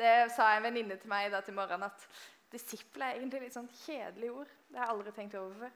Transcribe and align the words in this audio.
Det 0.00 0.30
sa 0.32 0.54
en 0.54 0.64
venninne 0.64 0.96
til 0.96 1.10
meg 1.12 1.28
da 1.28 1.42
til 1.44 1.52
morgenen 1.52 1.90
at 1.90 2.04
disippel 2.54 3.02
er 3.04 3.18
egentlig 3.18 3.42
litt 3.42 3.56
sånn 3.56 3.68
kjedelig 3.82 4.30
ord. 4.32 4.52
Det 4.70 4.80
har 4.80 4.86
jeg 4.86 4.94
aldri 4.94 5.12
tenkt 5.12 5.36
over 5.36 5.66
før. 5.66 5.74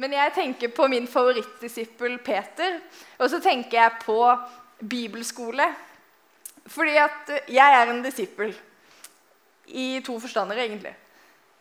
Men 0.00 0.14
jeg 0.16 0.32
tenker 0.38 0.72
på 0.72 0.86
min 0.88 1.08
favorittdisippel 1.10 2.16
Peter, 2.24 2.78
og 3.20 3.28
så 3.28 3.42
tenker 3.44 3.76
jeg 3.76 3.98
på 4.06 4.16
bibelskole. 4.80 5.66
Fordi 6.64 6.96
at 6.96 7.32
jeg 7.52 7.76
er 7.76 7.92
en 7.92 8.00
disippel 8.06 8.54
i 9.68 10.00
to 10.06 10.16
forstander, 10.22 10.56
egentlig. 10.56 10.94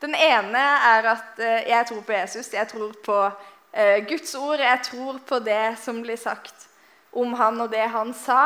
Den 0.02 0.16
ene 0.16 0.64
er 0.88 1.12
at 1.12 1.44
eh, 1.44 1.68
jeg 1.70 1.92
tror 1.92 2.02
på 2.08 2.16
Jesus. 2.16 2.54
Jeg 2.54 2.72
tror 2.72 2.96
på 3.04 3.18
eh, 3.74 4.00
Guds 4.08 4.32
ord. 4.40 4.64
Jeg 4.64 4.80
tror 4.88 5.20
på 5.28 5.44
det 5.44 5.76
som 5.84 6.00
blir 6.02 6.18
sagt 6.18 6.70
om 7.12 7.36
han 7.36 7.60
og 7.62 7.74
det 7.74 7.84
han 7.92 8.16
sa. 8.16 8.46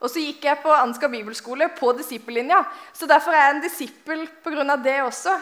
Og 0.00 0.08
så 0.08 0.22
gikk 0.22 0.46
jeg 0.48 0.62
på 0.62 0.72
Ansgar 0.72 1.12
bibelskole 1.12 1.68
på 1.76 1.92
disippellinja. 1.98 2.62
Så 2.96 3.08
derfor 3.08 3.36
er 3.36 3.44
jeg 3.44 3.56
en 3.56 3.64
disippel 3.64 4.26
pga. 4.44 4.76
det 4.76 5.02
også. 5.04 5.34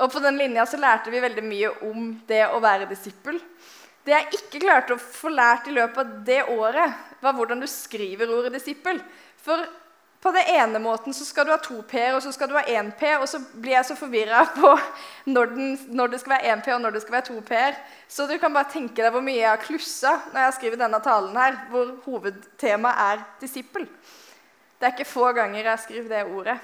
Og 0.00 0.12
på 0.12 0.20
den 0.24 0.38
linja 0.40 0.66
så 0.66 0.80
lærte 0.80 1.12
vi 1.12 1.20
veldig 1.20 1.44
mye 1.44 1.70
om 1.88 2.10
det 2.28 2.46
å 2.48 2.60
være 2.60 2.88
disippel. 2.90 3.40
Det 4.02 4.12
jeg 4.12 4.38
ikke 4.38 4.62
klarte 4.64 4.96
å 4.96 5.00
få 5.00 5.30
lært 5.30 5.68
i 5.70 5.76
løpet 5.76 5.98
av 5.98 6.14
det 6.26 6.40
året, 6.50 6.94
var 7.22 7.36
hvordan 7.36 7.60
du 7.62 7.68
skriver 7.70 8.32
ordet 8.34 8.56
disippel. 8.56 8.98
For 9.42 9.62
på 10.22 10.30
den 10.30 10.46
ene 10.54 10.78
måten 10.78 11.14
så 11.14 11.24
skal 11.26 11.48
du 11.48 11.50
ha 11.50 11.58
to 11.58 11.80
p-er, 11.82 12.12
og 12.14 12.22
så 12.22 12.30
skal 12.30 12.46
du 12.50 12.54
ha 12.54 12.62
én 12.70 12.92
p, 12.94 13.08
og 13.16 13.24
så 13.26 13.40
blir 13.58 13.74
jeg 13.74 13.88
så 13.88 13.96
forvirra 13.98 14.44
på 14.54 14.70
når, 15.34 15.50
den, 15.50 15.72
når, 15.90 16.12
det 16.12 16.20
skal 16.22 16.36
være 16.36 16.52
én 16.52 16.62
p, 16.62 16.70
og 16.70 16.78
når 16.84 16.94
det 16.94 17.02
skal 17.02 17.16
være 17.16 17.26
to 17.26 17.40
p-er. 17.48 17.80
Så 18.06 18.28
du 18.30 18.36
kan 18.38 18.54
bare 18.54 18.70
tenke 18.70 19.02
deg 19.02 19.10
hvor 19.10 19.24
mye 19.24 19.40
jeg 19.40 19.50
har 19.50 19.64
klussa 19.64 20.14
når 20.30 20.46
jeg 20.46 20.56
skriver 20.60 20.82
denne 20.84 21.02
talen 21.02 21.34
her, 21.42 21.58
hvor 21.74 21.90
hovedtemaet 22.06 23.02
er 23.08 23.26
disippel. 23.42 23.90
Det 24.78 24.86
er 24.86 24.94
ikke 24.94 25.10
få 25.10 25.34
ganger 25.34 25.72
jeg 25.72 25.84
skriver 25.88 26.08
det 26.14 26.24
ordet. 26.30 26.58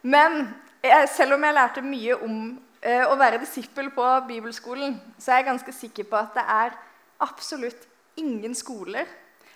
Men 0.00 0.42
jeg, 0.80 1.12
selv 1.12 1.36
om 1.36 1.44
jeg 1.44 1.60
lærte 1.60 1.84
mye 1.84 2.20
om 2.24 2.42
eh, 2.80 3.04
å 3.04 3.20
være 3.20 3.44
disippel 3.44 3.92
på 3.92 4.10
bibelskolen, 4.32 4.96
så 5.20 5.34
er 5.34 5.42
jeg 5.42 5.52
ganske 5.52 5.76
sikker 5.76 6.08
på 6.08 6.16
at 6.16 6.32
det 6.40 6.48
er 6.48 6.76
absolutt 7.20 7.84
ingen 8.16 8.56
skoler 8.56 9.04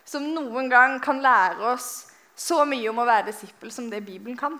som 0.05 0.27
noen 0.37 0.69
gang 0.69 0.99
kan 1.01 1.25
lære 1.25 1.73
oss 1.73 2.11
så 2.37 2.65
mye 2.69 2.89
om 2.91 3.01
å 3.01 3.09
være 3.09 3.29
disippel 3.31 3.73
som 3.73 3.91
det 3.91 4.05
Bibelen 4.07 4.39
kan. 4.39 4.59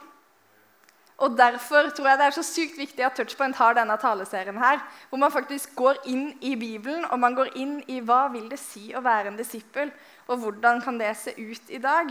Og 1.23 1.37
Derfor 1.39 1.91
tror 1.95 2.09
jeg 2.09 2.19
det 2.19 2.27
er 2.27 2.35
så 2.35 2.43
sykt 2.43 2.79
viktig 2.79 3.05
at 3.07 3.15
Touchpoint 3.15 3.57
har 3.57 3.77
denne 3.77 3.95
taleserien 4.03 4.57
her, 4.59 4.81
hvor 5.09 5.21
man 5.23 5.33
faktisk 5.33 5.77
går 5.79 6.01
inn 6.11 6.33
i 6.43 6.57
Bibelen 6.59 7.05
og 7.07 7.21
man 7.23 7.37
går 7.39 7.53
inn 7.55 7.77
i 7.87 8.01
hva 8.03 8.27
vil 8.33 8.49
det 8.51 8.59
si 8.59 8.89
å 8.95 9.03
være 9.05 9.31
en 9.31 9.39
disippel, 9.39 9.93
og 10.27 10.43
hvordan 10.43 10.83
kan 10.83 10.99
det 10.99 11.13
se 11.21 11.37
ut 11.39 11.71
i 11.71 11.79
dag. 11.79 12.11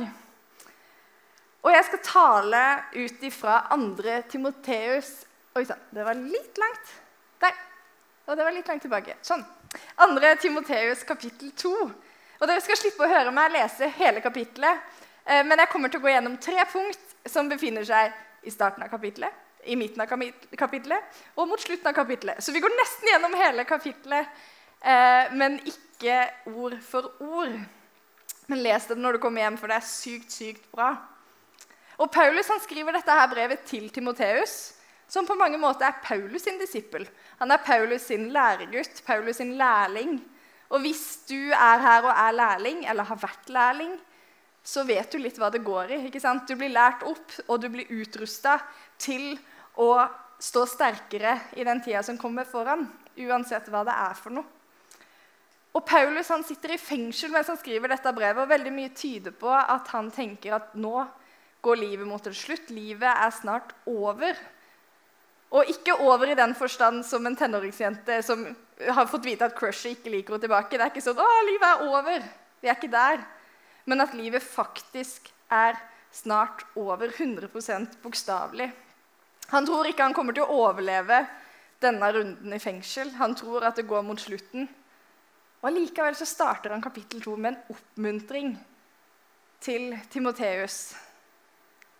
Og 1.64 1.72
jeg 1.72 1.88
skal 1.88 2.04
tale 2.08 2.64
ut 2.96 3.28
ifra 3.28 3.60
2. 3.72 4.18
Timoteus 4.32 5.14
Oi 5.54 5.68
sann, 5.70 5.82
det 5.94 6.02
var 6.02 6.18
litt 6.18 6.58
langt. 6.58 6.88
Der. 7.44 7.54
Og 8.26 8.38
det 8.38 8.46
var 8.48 8.56
litt 8.56 8.70
langt 8.72 8.82
tilbake. 8.82 9.14
Sånn. 9.22 9.44
2. 10.00 10.32
Timoteus 10.42 11.04
kapittel 11.06 11.52
2. 11.54 11.74
Og 12.40 12.50
dere 12.50 12.64
skal 12.66 12.80
slippe 12.80 13.06
å 13.06 13.12
høre 13.12 13.30
meg 13.36 13.54
lese 13.54 13.92
hele 14.00 14.24
kapittelet. 14.24 14.82
Eh, 15.26 15.44
men 15.46 15.60
jeg 15.60 15.72
kommer 15.72 15.92
til 15.92 16.02
å 16.02 16.06
gå 16.06 16.12
gjennom 16.12 16.38
tre 16.42 16.66
punkt 16.72 17.16
som 17.30 17.50
befinner 17.52 17.86
seg 17.88 18.12
i 18.44 18.52
starten 18.52 18.84
av 18.84 18.92
kapittelet, 18.92 19.32
i 19.64 19.78
midten 19.80 20.04
av 20.04 20.10
kapittelet 20.60 21.22
og 21.40 21.48
mot 21.48 21.62
slutten 21.62 21.88
av 21.88 21.96
kapittelet. 21.96 22.44
Så 22.44 22.52
vi 22.52 22.62
går 22.64 22.74
nesten 22.76 23.14
gjennom 23.14 23.38
hele 23.40 23.64
kapittelet, 23.68 24.44
eh, 24.82 25.32
men 25.32 25.60
ikke 25.64 26.20
ord 26.52 26.76
for 26.84 27.14
ord. 27.24 27.56
Men 28.52 28.64
les 28.64 28.86
det 28.90 29.00
når 29.00 29.16
du 29.16 29.24
kommer 29.24 29.46
hjem, 29.46 29.58
for 29.58 29.72
det 29.72 29.80
er 29.80 29.88
sykt, 29.88 30.32
sykt 30.36 30.68
bra. 30.74 30.92
Og 32.02 32.12
Paulus 32.12 32.50
han 32.52 32.60
skriver 32.60 32.98
dette 32.98 33.16
her 33.16 33.30
brevet 33.32 33.64
til 33.70 33.88
Timoteus, 33.94 34.74
som 35.08 35.28
på 35.28 35.38
mange 35.38 35.60
måter 35.62 35.88
er 35.88 36.02
Paulus 36.04 36.44
sin 36.44 36.58
disippel. 36.60 37.06
Han 37.40 37.54
er 37.54 37.62
Paulus 37.64 38.10
sin 38.10 38.32
læregutt, 38.34 39.04
Paulus 39.06 39.38
sin 39.40 39.54
lærling. 39.60 40.18
Og 40.74 40.82
hvis 40.82 41.22
du 41.30 41.54
er 41.54 41.84
her 41.84 42.08
og 42.08 42.12
er 42.12 42.36
lærling, 42.36 42.84
eller 42.90 43.06
har 43.08 43.20
vært 43.22 43.52
lærling, 43.54 43.94
så 44.64 44.86
vet 44.88 45.12
du 45.12 45.20
litt 45.20 45.38
hva 45.40 45.50
det 45.52 45.64
går 45.64 45.92
i. 45.92 46.02
ikke 46.08 46.22
sant? 46.24 46.48
Du 46.48 46.56
blir 46.56 46.72
lært 46.72 47.04
opp, 47.04 47.36
og 47.48 47.60
du 47.62 47.68
blir 47.72 47.90
utrusta 47.92 48.58
til 48.98 49.36
å 49.76 50.06
stå 50.40 50.66
sterkere 50.68 51.38
i 51.60 51.66
den 51.68 51.82
tida 51.84 52.04
som 52.04 52.18
kommer 52.20 52.48
foran, 52.48 52.88
uansett 53.20 53.68
hva 53.72 53.84
det 53.88 53.96
er 53.96 54.16
for 54.20 54.36
noe. 54.40 54.48
Og 55.74 55.82
Paulus 55.90 56.30
han 56.30 56.44
sitter 56.46 56.76
i 56.76 56.82
fengsel 56.82 57.32
mens 57.34 57.50
han 57.50 57.58
skriver 57.58 57.90
dette 57.90 58.12
brevet, 58.14 58.44
og 58.44 58.52
veldig 58.52 58.74
mye 58.76 58.94
tyder 58.96 59.34
på 59.36 59.50
at 59.50 59.90
han 59.94 60.12
tenker 60.14 60.56
at 60.60 60.76
nå 60.78 61.02
går 61.64 61.80
livet 61.80 62.08
mot 62.08 62.28
en 62.28 62.36
slutt. 62.36 62.70
Livet 62.76 63.10
er 63.10 63.32
snart 63.34 63.74
over. 63.90 64.38
Og 65.54 65.70
ikke 65.70 65.96
over 66.06 66.30
i 66.30 66.38
den 66.38 66.54
forstand 66.58 67.02
som 67.08 67.26
en 67.26 67.38
tenåringsjente 67.38 68.20
som 68.26 68.46
har 68.84 69.10
fått 69.10 69.26
vite 69.26 69.48
at 69.48 69.58
crushet 69.58 69.98
ikke 69.98 70.14
liker 70.14 70.36
henne 70.36 70.46
tilbake. 70.46 70.78
Det 70.78 70.86
er 70.86 70.94
ikke 70.94 71.06
sånn 71.08 71.22
'Å, 71.22 71.46
livet 71.50 71.70
er 71.70 71.84
over'. 71.90 72.30
Vi 72.62 72.70
er 72.70 72.78
ikke 72.78 72.92
der 72.92 73.26
men 73.86 74.04
at 74.04 74.16
livet 74.18 74.44
faktisk 74.44 75.32
er 75.52 75.78
snart 76.14 76.64
over 76.76 77.10
100% 77.10 77.98
bokstavelig. 78.04 78.70
Han 79.54 79.66
tror 79.66 79.90
ikke 79.90 80.06
han 80.08 80.16
kommer 80.16 80.36
til 80.36 80.46
å 80.46 80.60
overleve 80.68 81.24
denne 81.84 82.12
runden 82.16 82.54
i 82.56 82.62
fengsel. 82.62 83.12
Han 83.20 83.36
tror 83.36 83.66
at 83.68 83.80
det 83.80 83.88
går 83.90 84.06
mot 84.06 84.22
slutten. 84.22 84.70
Og 85.62 85.70
Allikevel 85.70 86.16
så 86.20 86.28
starter 86.28 86.74
han 86.74 86.84
kapittel 86.84 87.22
2 87.24 87.36
med 87.38 87.54
en 87.54 87.76
oppmuntring 87.76 88.54
til 89.64 89.94
Timoteus. 90.12 90.94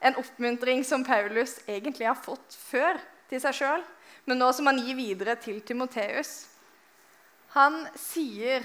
En 0.04 0.18
oppmuntring 0.20 0.84
som 0.84 1.06
Paulus 1.08 1.60
egentlig 1.68 2.10
har 2.10 2.20
fått 2.20 2.58
før 2.60 3.00
til 3.30 3.40
seg 3.40 3.56
sjøl, 3.56 3.86
men 4.28 4.40
nå 4.40 4.50
som 4.56 4.68
han 4.68 4.82
gir 4.84 4.98
videre 5.00 5.38
til 5.40 5.62
Timoteus. 5.64 6.53
Han 7.54 7.84
sier, 7.94 8.64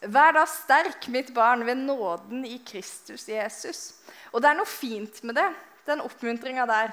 'Vær 0.00 0.32
da 0.36 0.44
sterk, 0.46 1.08
mitt 1.08 1.32
barn, 1.34 1.64
ved 1.66 1.74
nåden 1.74 2.44
i 2.46 2.60
Kristus 2.62 3.26
Jesus.' 3.28 3.98
Og 4.32 4.42
det 4.42 4.50
er 4.50 4.58
noe 4.58 4.68
fint 4.68 5.22
med 5.24 5.34
det, 5.34 5.48
den 5.86 6.00
oppmuntringa 6.04 6.66
der. 6.66 6.92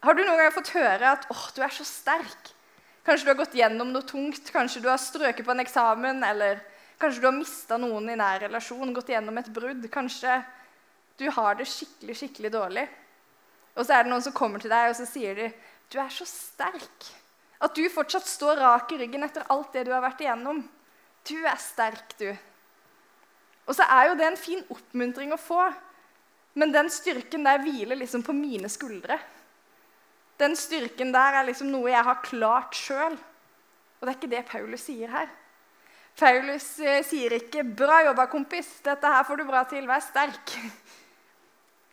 Har 0.00 0.14
du 0.14 0.22
noen 0.24 0.38
gang 0.40 0.52
fått 0.52 0.72
høre 0.72 1.10
at 1.12 1.26
'Åh, 1.28 1.50
du 1.56 1.60
er 1.62 1.68
så 1.68 1.84
sterk'? 1.84 2.52
Kanskje 3.04 3.24
du 3.24 3.30
har 3.34 3.42
gått 3.42 3.58
gjennom 3.58 3.92
noe 3.92 4.02
tungt, 4.02 4.48
kanskje 4.52 4.80
du 4.80 4.88
har 4.88 4.96
strøket 4.96 5.44
på 5.44 5.52
en 5.52 5.60
eksamen, 5.60 6.24
eller 6.24 6.62
kanskje 6.98 7.20
du 7.20 7.26
har 7.26 7.36
mista 7.36 7.76
noen 7.76 8.08
i 8.08 8.16
nær 8.16 8.40
relasjon, 8.40 8.94
gått 8.94 9.12
gjennom 9.12 9.36
et 9.38 9.52
brudd. 9.52 9.84
Kanskje 9.92 10.38
du 11.18 11.28
har 11.30 11.54
det 11.54 11.68
skikkelig, 11.68 12.16
skikkelig 12.16 12.52
dårlig. 12.52 12.88
Og 13.76 13.84
så 13.84 13.98
er 13.98 14.04
det 14.04 14.10
noen 14.10 14.24
som 14.24 14.32
kommer 14.32 14.62
til 14.62 14.72
deg 14.72 14.88
og 14.88 14.96
så 14.96 15.04
sier 15.04 15.34
de, 15.34 15.52
'Du 15.90 16.00
er 16.00 16.08
så 16.08 16.24
sterk'. 16.24 17.23
At 17.64 17.76
du 17.76 17.84
fortsatt 17.88 18.26
står 18.28 18.60
rak 18.60 18.92
i 18.92 18.98
ryggen 19.00 19.24
etter 19.24 19.46
alt 19.52 19.72
det 19.72 19.86
du 19.86 19.92
har 19.94 20.02
vært 20.04 20.20
igjennom. 20.20 20.60
Du 21.24 21.36
er 21.40 21.56
sterk, 21.60 22.12
du. 22.20 22.28
Og 23.64 23.76
så 23.76 23.86
er 23.88 24.10
jo 24.10 24.16
det 24.18 24.26
en 24.28 24.36
fin 24.40 24.60
oppmuntring 24.68 25.32
å 25.32 25.40
få, 25.40 25.62
men 26.60 26.74
den 26.74 26.90
styrken 26.92 27.46
der 27.46 27.62
hviler 27.64 27.96
liksom 27.96 28.22
på 28.26 28.34
mine 28.36 28.68
skuldre. 28.70 29.16
Den 30.38 30.52
styrken 30.58 31.14
der 31.14 31.40
er 31.40 31.48
liksom 31.48 31.70
noe 31.72 31.88
jeg 31.88 32.04
har 32.04 32.20
klart 32.26 32.76
sjøl. 32.76 33.16
Og 33.16 34.04
det 34.04 34.12
er 34.12 34.18
ikke 34.18 34.32
det 34.34 34.44
Paulus 34.50 34.84
sier 34.84 35.10
her. 35.14 35.30
Paulus 36.18 36.66
eh, 36.78 37.00
sier 37.02 37.32
ikke 37.38 37.64
'bra 37.64 38.04
jobba, 38.04 38.28
kompis', 38.30 38.76
dette 38.84 39.10
her 39.10 39.24
får 39.26 39.40
du 39.40 39.44
bra 39.48 39.64
til, 39.66 39.86
vær 39.88 40.02
sterk'. 40.04 40.52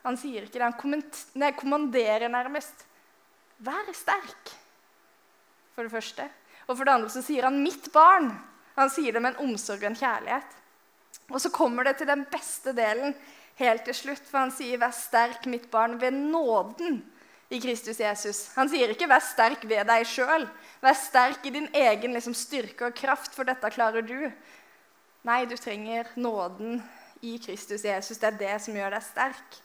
Han 0.05 0.17
sier 0.17 0.45
ikke 0.45 0.59
det, 0.59 0.67
han 0.67 1.53
kommanderer 1.57 2.29
nærmest. 2.29 2.85
Vær 3.61 3.89
sterk 3.93 4.60
for 5.75 5.87
det 5.87 5.93
første. 5.93 6.27
Og 6.67 6.77
for 6.77 6.87
det 6.87 6.93
andre 6.93 7.09
så 7.09 7.21
sier 7.25 7.47
han 7.47 7.63
'mitt 7.63 7.91
barn'. 7.91 8.31
Han 8.75 8.89
sier 8.89 9.11
det 9.11 9.21
med 9.21 9.35
en 9.35 9.49
omsorg 9.49 9.83
og 9.83 9.91
en 9.91 9.95
kjærlighet. 9.95 10.57
Og 11.31 11.41
så 11.41 11.49
kommer 11.49 11.83
det 11.83 11.97
til 11.97 12.07
den 12.07 12.25
beste 12.31 12.73
delen 12.73 13.15
helt 13.55 13.83
til 13.85 13.95
slutt, 13.95 14.23
for 14.25 14.37
han 14.37 14.51
sier 14.51 14.77
'vær 14.77 14.93
sterk, 14.93 15.45
mitt 15.45 15.71
barn, 15.71 16.01
ved 16.01 16.11
nåden' 16.11 17.01
i 17.49 17.59
Kristus 17.59 17.99
Jesus. 17.99 18.49
Han 18.55 18.69
sier 18.69 18.89
ikke 18.89 19.07
'vær 19.07 19.21
sterk 19.21 19.63
ved 19.63 19.87
deg 19.87 20.05
sjøl'. 20.05 20.49
Vær 20.81 20.93
sterk 20.93 21.45
i 21.45 21.49
din 21.49 21.69
egen 21.73 22.13
liksom, 22.13 22.33
styrke 22.33 22.85
og 22.85 22.95
kraft, 22.95 23.35
for 23.35 23.43
dette 23.43 23.69
klarer 23.69 24.01
du. 24.01 24.31
Nei, 25.23 25.45
du 25.45 25.57
trenger 25.57 26.07
nåden 26.15 26.81
i 27.21 27.37
Kristus 27.37 27.83
Jesus. 27.83 28.17
Det 28.17 28.27
er 28.27 28.39
det 28.39 28.61
som 28.61 28.75
gjør 28.75 28.95
deg 28.95 29.03
sterk. 29.03 29.59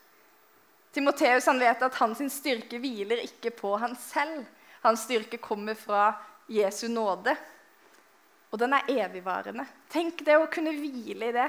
Timoteus 0.92 1.46
vet 1.46 1.82
at 1.82 1.94
hans 1.94 2.22
styrke 2.32 2.78
hviler 2.78 3.22
ikke 3.24 3.50
på 3.50 3.76
han 3.76 3.96
selv, 3.96 4.44
hans 4.86 5.04
styrke 5.06 5.40
kommer 5.42 5.76
fra 5.78 6.08
Jesu 6.50 6.86
nåde. 6.88 7.34
Og 8.52 8.60
den 8.62 8.76
er 8.76 8.90
evigvarende. 9.04 9.66
Tenk 9.92 10.22
det 10.24 10.38
å 10.38 10.48
kunne 10.50 10.74
hvile 10.76 11.30
i 11.30 11.34
det. 11.34 11.48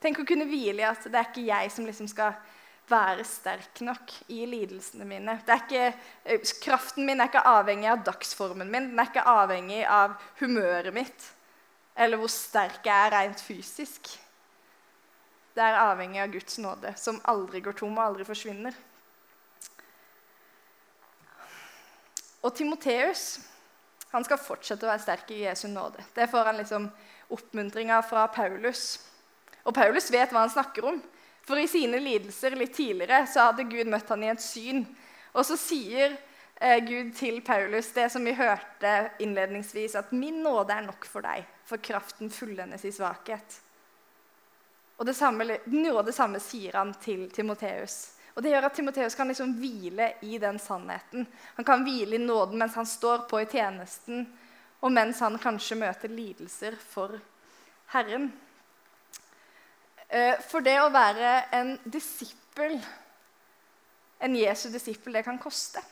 Tenk 0.00 0.22
å 0.22 0.26
kunne 0.28 0.46
hvile 0.48 0.84
i 0.84 0.88
at 0.88 1.04
det 1.04 1.18
er 1.18 1.28
ikke 1.28 1.48
jeg 1.48 1.72
som 1.74 1.88
liksom 1.88 2.08
skal 2.08 2.38
være 2.90 3.26
sterk 3.28 3.82
nok 3.86 4.14
i 4.32 4.44
lidelsene 4.48 5.04
mine. 5.06 5.36
Ikke, 5.44 5.92
eh, 6.24 6.40
kraften 6.62 7.06
min 7.06 7.20
er 7.20 7.28
ikke 7.28 7.44
avhengig 7.46 7.90
av 7.90 8.04
dagsformen 8.06 8.70
min, 8.70 8.88
den 8.90 8.98
er 8.98 9.10
ikke 9.10 9.26
avhengig 9.26 9.84
av 9.86 10.16
humøret 10.40 10.94
mitt 10.94 11.30
eller 12.00 12.20
hvor 12.20 12.30
sterk 12.32 12.86
jeg 12.86 13.06
er 13.06 13.12
rent 13.12 13.42
fysisk. 13.44 14.12
Det 15.54 15.64
er 15.64 15.80
avhengig 15.82 16.22
av 16.22 16.32
Guds 16.32 16.58
nåde, 16.62 16.94
som 16.96 17.20
aldri 17.28 17.60
går 17.64 17.76
tom 17.80 17.98
og 17.98 18.04
aldri 18.04 18.26
forsvinner. 18.28 18.76
Og 22.40 22.54
Timoteus 22.56 23.38
han 24.10 24.24
skal 24.26 24.40
fortsette 24.42 24.86
å 24.86 24.90
være 24.90 25.04
sterk 25.04 25.30
i 25.30 25.44
Jesu 25.44 25.68
nåde. 25.70 26.02
Det 26.14 26.26
får 26.30 26.50
han 26.50 26.58
liksom 26.58 26.88
oppmuntringa 27.30 28.00
fra 28.02 28.26
Paulus. 28.32 28.98
Og 29.62 29.74
Paulus 29.76 30.10
vet 30.10 30.32
hva 30.32 30.44
han 30.46 30.52
snakker 30.52 30.88
om. 30.90 30.98
For 31.46 31.60
i 31.60 31.68
sine 31.70 32.00
lidelser 32.02 32.56
litt 32.58 32.74
tidligere 32.76 33.22
så 33.30 33.50
hadde 33.50 33.68
Gud 33.70 33.90
møtt 33.90 34.10
han 34.10 34.24
i 34.26 34.32
et 34.32 34.42
syn. 34.42 34.82
Og 35.30 35.46
så 35.46 35.56
sier 35.60 36.16
eh, 36.58 36.80
Gud 36.82 37.14
til 37.18 37.40
Paulus 37.46 37.92
det 37.94 38.08
som 38.12 38.26
vi 38.26 38.34
hørte 38.34 39.10
innledningsvis, 39.22 39.94
at 39.94 40.12
'min 40.12 40.42
nåde 40.42 40.74
er 40.74 40.86
nok 40.86 41.06
for 41.06 41.22
deg, 41.22 41.46
for 41.64 41.78
kraften 41.78 42.30
fullendes 42.30 42.84
i 42.84 42.94
svakhet'. 42.94 43.60
Og 44.98 45.06
det 45.06 45.16
samme, 45.16 45.46
noe 45.66 45.98
av 45.98 46.04
det 46.04 46.14
samme 46.14 46.40
sier 46.40 46.76
han 46.76 46.92
til 47.00 47.30
Timoteus. 47.30 48.19
Og 48.34 48.42
Det 48.42 48.52
gjør 48.52 48.66
at 48.68 48.76
Timoteus 48.76 49.16
kan 49.18 49.28
liksom 49.28 49.56
hvile 49.58 50.12
i 50.22 50.38
den 50.38 50.58
sannheten. 50.58 51.26
Han 51.56 51.66
kan 51.66 51.84
hvile 51.84 52.16
i 52.16 52.22
nåden 52.22 52.58
mens 52.58 52.76
han 52.78 52.86
står 52.86 53.26
på 53.30 53.40
i 53.42 53.48
tjenesten, 53.50 54.26
og 54.80 54.92
mens 54.92 55.20
han 55.20 55.38
kanskje 55.38 55.78
møter 55.80 56.12
lidelser 56.12 56.76
for 56.78 57.18
Herren. 57.92 58.30
Eh, 60.08 60.38
for 60.48 60.64
det 60.64 60.78
å 60.80 60.90
være 60.94 61.34
en 61.54 61.74
disippel, 61.84 62.78
en 64.20 64.36
Jesu 64.36 64.68
disippel, 64.70 65.18
det 65.18 65.24
kan 65.26 65.38
koste. 65.38 65.82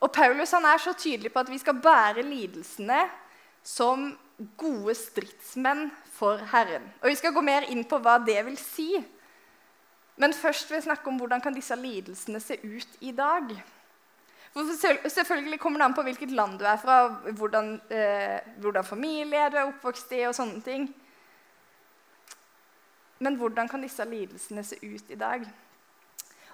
Og 0.00 0.08
Paulus 0.12 0.52
han 0.56 0.64
er 0.64 0.80
så 0.80 0.94
tydelig 0.96 1.32
på 1.32 1.42
at 1.42 1.50
vi 1.52 1.58
skal 1.60 1.80
bære 1.82 2.24
lidelsene 2.24 3.02
som 3.66 4.08
gode 4.56 4.94
stridsmenn 4.96 5.90
for 6.16 6.40
Herren. 6.52 6.86
Og 7.02 7.10
Vi 7.12 7.18
skal 7.20 7.34
gå 7.36 7.42
mer 7.44 7.68
inn 7.68 7.84
på 7.84 7.98
hva 8.00 8.16
det 8.24 8.40
vil 8.46 8.56
si. 8.60 8.94
Men 10.16 10.34
først 10.34 10.70
vil 10.70 10.80
jeg 10.80 10.88
snakke 10.88 11.08
om 11.08 11.20
hvordan 11.20 11.40
kan 11.40 11.54
disse 11.54 11.76
lidelsene 11.76 12.40
se 12.40 12.58
ut 12.64 12.98
i 13.00 13.12
dag. 13.12 13.54
For 14.52 15.08
Selvfølgelig 15.08 15.60
kommer 15.60 15.78
det 15.78 15.84
an 15.84 15.94
på 15.94 16.02
hvilket 16.02 16.32
land 16.34 16.58
du 16.58 16.64
er 16.66 16.76
fra, 16.82 17.06
hvordan, 17.38 17.80
eh, 17.90 18.40
hvordan 18.58 18.84
familie 18.84 19.50
du 19.50 19.56
er 19.56 19.68
oppvokst 19.68 20.12
i, 20.12 20.24
og 20.26 20.34
sånne 20.34 20.62
ting. 20.62 20.88
Men 23.20 23.36
hvordan 23.36 23.68
kan 23.68 23.82
disse 23.82 24.04
lidelsene 24.04 24.64
se 24.64 24.76
ut 24.82 25.10
i 25.10 25.18
dag? 25.18 25.46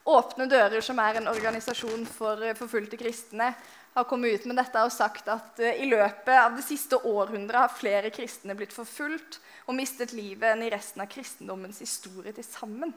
Åpne 0.07 0.47
Dører, 0.47 0.81
som 0.81 0.99
er 0.99 1.19
en 1.19 1.29
organisasjon 1.29 2.05
for 2.07 2.43
eh, 2.43 2.55
forfulgte 2.55 2.99
kristne, 3.01 3.55
har 3.97 4.05
kommet 4.05 4.35
ut 4.35 4.45
med 4.45 4.59
dette 4.61 4.83
og 4.85 4.93
sagt 4.93 5.29
at 5.33 5.57
uh, 5.63 5.71
i 5.73 5.87
løpet 5.89 6.35
av 6.37 6.53
det 6.53 6.67
siste 6.67 6.99
århundret 7.09 7.63
har 7.63 7.73
flere 7.73 8.11
kristne 8.13 8.55
blitt 8.55 8.75
forfulgt 8.77 9.39
og 9.65 9.75
mistet 9.79 10.13
livet 10.13 10.51
enn 10.53 10.67
i 10.67 10.69
resten 10.71 11.01
av 11.01 11.09
kristendommens 11.09 11.81
historie 11.81 12.35
til 12.37 12.45
sammen. 12.45 12.93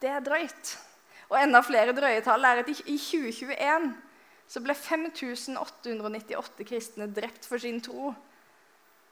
Det 0.00 0.08
er 0.08 0.24
drøyt. 0.24 0.78
Og 1.30 1.38
enda 1.38 1.60
flere 1.62 1.94
drøye 1.94 2.22
tall 2.24 2.44
er 2.44 2.62
at 2.62 2.68
i 2.68 2.74
2021 2.74 3.92
så 4.50 4.62
ble 4.64 4.74
5898 4.74 6.66
kristne 6.66 7.06
drept 7.14 7.46
for 7.46 7.62
sin 7.62 7.78
tro. 7.84 8.14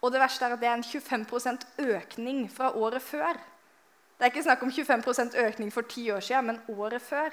Og 0.02 0.12
det 0.12 0.22
verste 0.22 0.46
er 0.46 0.54
at 0.54 0.62
det 0.62 0.68
er 0.68 0.78
en 0.78 0.86
25% 0.86 1.66
økning 1.78 2.48
fra 2.50 2.72
året 2.74 3.02
før. 3.02 3.38
Det 4.18 4.26
er 4.26 4.32
ikke 4.32 4.42
snakk 4.42 4.62
om 4.66 4.72
25% 4.74 5.36
økning 5.44 5.70
for 5.72 5.86
ti 5.86 6.10
år 6.10 6.20
siden, 6.20 6.46
men 6.46 6.60
året 6.68 7.02
før. 7.02 7.30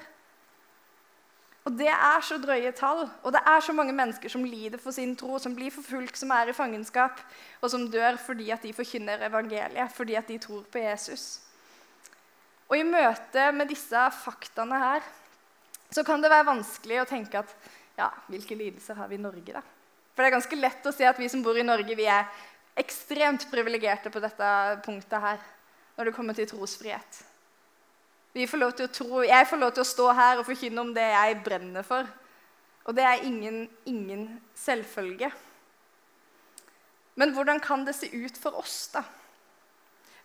Og 1.66 1.72
Det 1.72 1.88
er 1.88 2.22
så 2.22 2.38
drøye 2.38 2.72
tall, 2.72 3.10
og 3.24 3.32
det 3.34 3.42
er 3.42 3.60
så 3.60 3.74
mange 3.74 3.94
mennesker 3.94 4.30
som 4.30 4.44
lider 4.44 4.78
for 4.78 4.92
sin 4.92 5.16
tro, 5.16 5.40
som 5.40 5.56
blir 5.56 5.72
forfulgt, 5.74 6.18
som 6.18 6.30
er 6.30 6.50
i 6.50 6.54
fangenskap, 6.54 7.22
og 7.62 7.72
som 7.72 7.92
dør 7.92 8.20
fordi 8.22 8.50
at 8.50 8.62
de 8.64 8.74
forkynner 8.74 9.26
evangeliet, 9.26 9.92
fordi 9.92 10.14
at 10.14 10.28
de 10.28 10.38
tror 10.38 10.62
på 10.72 10.78
Jesus. 10.78 11.45
Og 12.70 12.78
i 12.80 12.88
møte 12.88 13.52
med 13.54 13.70
disse 13.70 14.08
faktaene 14.24 14.80
her 14.82 15.06
så 15.94 16.04
kan 16.04 16.22
det 16.24 16.32
være 16.34 16.50
vanskelig 16.50 17.04
å 17.04 17.08
tenke 17.10 17.40
at 17.44 17.52
ja, 17.96 18.10
hvilke 18.28 18.58
lidelser 18.58 18.98
har 19.00 19.08
vi 19.12 19.20
i 19.20 19.22
Norge, 19.22 19.54
da? 19.54 19.62
For 20.16 20.24
det 20.24 20.30
er 20.30 20.38
ganske 20.38 20.58
lett 20.58 20.88
å 20.88 20.94
se 20.96 21.06
at 21.08 21.20
vi 21.20 21.30
som 21.32 21.44
bor 21.44 21.58
i 21.60 21.64
Norge, 21.64 21.96
vi 21.96 22.08
er 22.10 22.28
ekstremt 22.80 23.46
privilegerte 23.52 24.12
på 24.12 24.22
dette 24.24 24.50
punktet 24.86 25.22
her 25.22 25.40
når 25.96 26.10
det 26.10 26.16
kommer 26.16 26.36
til 26.36 26.48
trosfrihet. 26.50 27.22
Får 28.36 28.88
tro, 28.92 29.22
jeg 29.24 29.48
får 29.48 29.60
lov 29.62 29.72
til 29.76 29.86
å 29.86 29.88
stå 29.88 30.08
her 30.12 30.40
og 30.42 30.48
forkynne 30.48 30.82
om 30.82 30.90
det 30.96 31.06
jeg 31.08 31.38
brenner 31.46 31.86
for. 31.88 32.08
Og 32.86 32.96
det 32.98 33.06
er 33.08 33.24
ingen, 33.24 33.62
ingen 33.88 34.26
selvfølge. 34.60 35.30
Men 37.16 37.32
hvordan 37.32 37.62
kan 37.64 37.86
det 37.88 37.96
se 37.96 38.10
ut 38.12 38.36
for 38.38 38.60
oss, 38.60 38.90
da? 38.92 39.06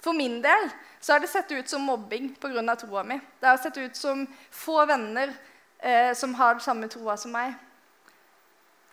For 0.01 0.17
min 0.17 0.41
del 0.43 0.69
så 1.01 1.13
har 1.13 1.21
det 1.21 1.29
sett 1.29 1.53
ut 1.53 1.69
som 1.69 1.83
mobbing 1.83 2.35
pga. 2.41 2.77
troa 2.77 3.03
mi. 3.05 3.21
Det 3.41 3.47
har 3.47 3.57
sett 3.57 3.77
ut 3.77 3.97
som 3.97 4.27
få 4.51 4.87
venner 4.87 5.33
eh, 5.79 6.15
som 6.15 6.35
har 6.35 6.55
den 6.55 6.65
samme 6.65 6.89
troa 6.89 7.17
som 7.17 7.33
meg. 7.33 7.55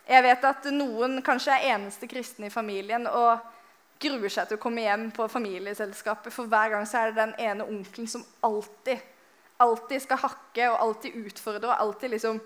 Jeg 0.08 0.24
vet 0.24 0.44
at 0.44 0.64
noen 0.72 1.20
kanskje 1.22 1.52
er 1.52 1.74
eneste 1.74 2.08
kristne 2.08 2.48
i 2.48 2.52
familien 2.52 3.06
og 3.06 3.40
gruer 4.00 4.32
seg 4.32 4.48
til 4.48 4.56
å 4.56 4.62
komme 4.62 4.84
hjem 4.86 5.10
på 5.12 5.26
familieselskapet, 5.28 6.32
for 6.32 6.48
hver 6.48 6.72
gang 6.72 6.86
så 6.86 7.02
er 7.02 7.10
det 7.10 7.18
den 7.18 7.34
ene 7.50 7.66
onkelen 7.66 8.08
som 8.08 8.24
alltid, 8.46 9.02
alltid 9.58 10.04
skal 10.04 10.22
hakke 10.22 10.70
og 10.70 10.80
alltid 10.86 11.18
utfordre 11.26 11.68
og 11.68 11.82
alltid 11.82 12.14
liksom 12.14 12.40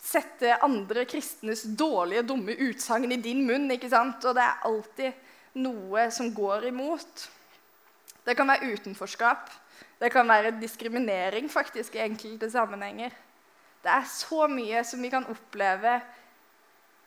sette 0.00 0.56
andre 0.64 1.04
kristnes 1.08 1.62
dårlige, 1.76 2.24
dumme 2.28 2.56
utsagn 2.68 3.12
i 3.12 3.20
din 3.20 3.44
munn. 3.46 3.70
ikke 3.70 3.90
sant? 3.92 4.24
Og 4.24 4.36
det 4.36 4.44
er 4.44 4.64
alltid 4.68 5.60
noe 5.60 6.08
som 6.12 6.32
går 6.34 6.70
imot. 6.70 7.28
Det 8.30 8.36
kan 8.38 8.46
være 8.46 8.70
utenforskap. 8.76 9.48
Det 9.98 10.12
kan 10.12 10.28
være 10.28 10.52
diskriminering 10.60 11.48
faktisk 11.50 11.96
i 11.98 12.04
enkelte 12.04 12.46
sammenhenger. 12.50 13.10
Det 13.82 13.90
er 13.90 14.06
så 14.06 14.46
mye 14.46 14.84
som 14.86 15.02
vi 15.02 15.10
kan 15.10 15.26
oppleve 15.26 15.96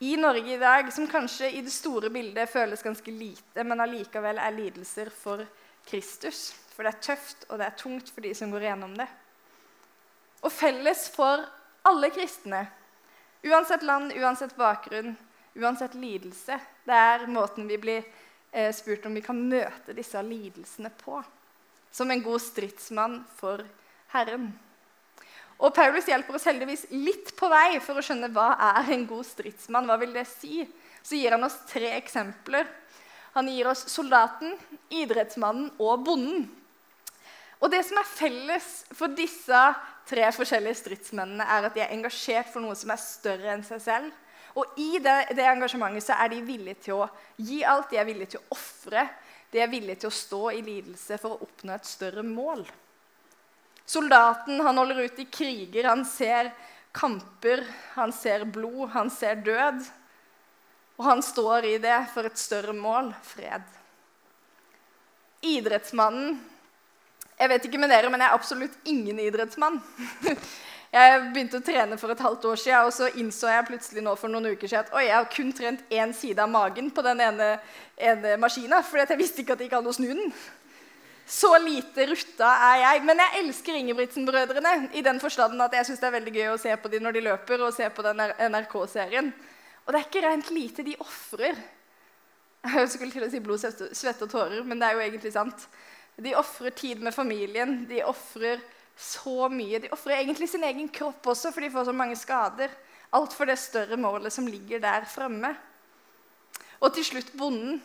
i 0.04 0.18
Norge 0.20 0.56
i 0.56 0.60
dag, 0.60 0.90
som 0.92 1.08
kanskje 1.08 1.48
i 1.48 1.62
det 1.64 1.72
store 1.72 2.10
bildet 2.12 2.50
føles 2.52 2.84
ganske 2.84 3.12
lite, 3.12 3.64
men 3.64 3.80
allikevel 3.80 4.42
er 4.42 4.52
lidelser 4.52 5.14
for 5.16 5.46
Kristus. 5.88 6.50
For 6.76 6.84
det 6.84 6.92
er 6.92 7.06
tøft, 7.08 7.46
og 7.48 7.62
det 7.62 7.70
er 7.70 7.80
tungt 7.80 8.12
for 8.12 8.26
de 8.26 8.34
som 8.36 8.52
går 8.52 8.68
gjennom 8.68 8.98
det. 9.00 9.08
Og 10.44 10.52
felles 10.52 11.06
for 11.14 11.46
alle 11.88 12.12
kristne, 12.12 12.66
uansett 13.48 13.88
land, 13.88 14.12
uansett 14.20 14.58
bakgrunn, 14.60 15.16
uansett 15.56 15.96
lidelse, 15.96 16.60
det 16.84 17.00
er 17.00 17.28
måten 17.32 17.70
vi 17.72 17.80
blir 17.80 18.04
spurt 18.76 19.06
om 19.10 19.16
vi 19.18 19.24
kan 19.26 19.38
møte 19.38 19.96
disse 19.98 20.22
lidelsene 20.22 20.92
på. 21.00 21.22
Som 21.94 22.12
en 22.12 22.24
god 22.26 22.42
stridsmann 22.42 23.20
for 23.38 23.64
Herren. 24.14 24.52
Og 25.64 25.74
Paulus 25.76 26.08
hjelper 26.10 26.36
oss 26.36 26.48
heldigvis 26.50 26.88
litt 26.92 27.34
på 27.38 27.48
vei 27.52 27.78
for 27.84 27.98
å 27.98 28.04
skjønne 28.04 28.32
hva 28.34 28.54
er 28.74 28.90
en 28.96 29.06
god 29.10 29.26
stridsmann. 29.28 29.88
Hva 29.88 30.00
vil 30.02 30.16
det 30.16 30.26
si? 30.30 30.64
Så 31.04 31.20
gir 31.20 31.36
han 31.36 31.46
oss 31.46 31.60
tre 31.70 31.94
eksempler. 31.98 32.68
Han 33.34 33.50
gir 33.50 33.70
oss 33.70 33.86
soldaten, 33.90 34.58
idrettsmannen 34.94 35.72
og 35.82 36.04
bonden. 36.06 36.50
Og 37.64 37.72
Det 37.72 37.80
som 37.88 37.98
er 37.98 38.10
felles 38.10 38.66
for 38.92 39.14
disse 39.16 39.60
tre 40.10 40.26
forskjellige 40.36 40.82
stridsmennene, 40.82 41.46
er 41.48 41.70
at 41.70 41.78
de 41.78 41.82
er 41.86 41.94
engasjert 41.96 42.50
for 42.52 42.60
noe 42.62 42.76
som 42.76 42.92
er 42.92 43.00
større 43.00 43.54
enn 43.54 43.64
seg 43.64 43.80
selv. 43.86 44.12
Og 44.60 44.78
i 44.78 45.00
det, 45.02 45.16
det 45.34 45.46
engasjementet 45.50 46.06
så 46.06 46.18
er 46.22 46.30
de 46.34 46.44
villige 46.46 46.78
til 46.88 47.02
å 47.02 47.10
gi 47.42 47.64
alt, 47.66 47.90
de 47.90 47.98
er 47.98 48.08
villige 48.08 48.36
til 48.36 48.44
å 48.44 48.58
ofre. 48.58 49.08
De 49.54 49.62
er 49.62 49.70
villige 49.70 50.04
til 50.04 50.12
å 50.12 50.18
stå 50.18 50.44
i 50.54 50.62
lidelse 50.66 51.18
for 51.22 51.36
å 51.36 51.48
oppnå 51.48 51.74
et 51.76 51.90
større 51.90 52.24
mål. 52.26 52.64
Soldaten 53.86 54.62
han 54.64 54.80
holder 54.80 55.04
ut 55.04 55.20
i 55.20 55.28
kriger, 55.28 55.90
han 55.90 56.06
ser 56.08 56.54
kamper, 56.94 57.66
han 57.98 58.14
ser 58.16 58.46
blod, 58.46 58.90
han 58.94 59.12
ser 59.12 59.42
død. 59.46 59.82
Og 60.98 61.06
han 61.06 61.24
står 61.26 61.68
i 61.68 61.78
det 61.82 62.00
for 62.14 62.30
et 62.30 62.38
større 62.38 62.76
mål 62.78 63.12
fred. 63.26 63.66
Idrettsmannen 65.44 66.38
Jeg 67.34 67.50
vet 67.50 67.66
ikke 67.66 67.80
med 67.82 67.90
dere, 67.90 68.12
men 68.14 68.22
jeg 68.22 68.30
er 68.30 68.38
absolutt 68.38 68.76
ingen 68.88 69.18
idrettsmann. 69.20 69.80
Jeg 70.94 71.22
begynte 71.34 71.58
å 71.58 71.64
trene 71.66 71.96
for 71.98 72.14
et 72.14 72.20
halvt 72.22 72.44
år 72.46 72.60
siden, 72.62 72.86
og 72.86 72.92
så 72.94 73.08
innså 73.18 73.50
jeg 73.50 73.66
plutselig 73.66 74.02
nå 74.06 74.12
for 74.20 74.30
noen 74.30 74.52
uker 74.52 74.70
siden 74.70 74.84
at 74.86 74.92
oi, 74.94 75.08
jeg 75.08 75.16
har 75.16 75.30
kun 75.34 75.54
trent 75.58 75.80
én 75.90 76.12
side 76.14 76.44
av 76.44 76.52
magen 76.54 76.92
på 76.94 77.02
den 77.06 77.24
ene, 77.26 77.48
ene 77.98 78.36
maskina, 78.38 78.84
For 78.86 79.02
jeg 79.02 79.18
visste 79.18 79.42
ikke 79.42 79.56
at 79.56 79.64
det 79.64 79.72
gikk 79.72 79.80
an 79.80 79.90
å 79.90 79.94
snu 79.98 80.12
den. 80.12 80.30
Så 81.26 81.50
lite 81.64 82.06
rutta 82.12 82.52
er 82.68 82.82
jeg. 82.84 83.02
Men 83.08 83.24
jeg 83.24 83.42
elsker 83.42 83.80
Ingebrigtsen-brødrene 83.80 84.74
i 84.94 85.02
den 85.02 85.22
forstanden 85.24 85.64
at 85.66 85.74
jeg 85.80 85.88
syns 85.88 86.04
det 86.04 86.10
er 86.12 86.16
veldig 86.20 86.36
gøy 86.36 86.52
å 86.52 86.60
se 86.62 86.76
på 86.78 86.92
dem 86.94 87.08
når 87.08 87.18
de 87.18 87.26
løper, 87.30 87.64
og 87.66 87.74
se 87.74 87.90
på 87.90 88.06
den 88.06 88.22
NRK-serien. 88.54 89.32
Og 89.88 89.90
det 89.90 90.00
er 90.00 90.08
ikke 90.12 90.24
rent 90.28 90.54
lite 90.54 90.86
de 90.86 90.94
ofrer. 91.02 91.58
Jeg 92.70 92.94
skulle 92.94 93.12
til 93.12 93.26
å 93.26 93.32
si 93.34 93.42
blod, 93.44 93.66
svette 93.66 94.28
og 94.28 94.32
tårer, 94.32 94.62
men 94.62 94.78
det 94.78 94.92
er 94.92 95.00
jo 95.00 95.04
egentlig 95.08 95.34
sant. 95.34 95.66
De 96.22 96.38
ofrer 96.38 96.78
tid 96.78 97.02
med 97.02 97.18
familien. 97.18 97.82
De 97.90 98.04
ofrer 98.06 98.62
så 98.98 99.48
mye. 99.52 99.80
De 99.82 99.92
ofrer 99.94 100.22
egentlig 100.22 100.50
sin 100.52 100.64
egen 100.68 100.90
kropp 100.94 101.32
også, 101.34 101.52
for 101.54 101.64
de 101.64 101.72
får 101.74 101.88
så 101.90 101.96
mange 101.96 102.18
skader. 102.20 102.74
Alt 103.14 103.34
for 103.36 103.50
det 103.50 103.60
større 103.62 103.98
målet 104.00 104.34
som 104.34 104.48
ligger 104.50 104.82
der 104.84 105.08
fremme. 105.10 105.54
Og 106.82 106.94
til 106.94 107.06
slutt 107.08 107.32
bonden. 107.38 107.82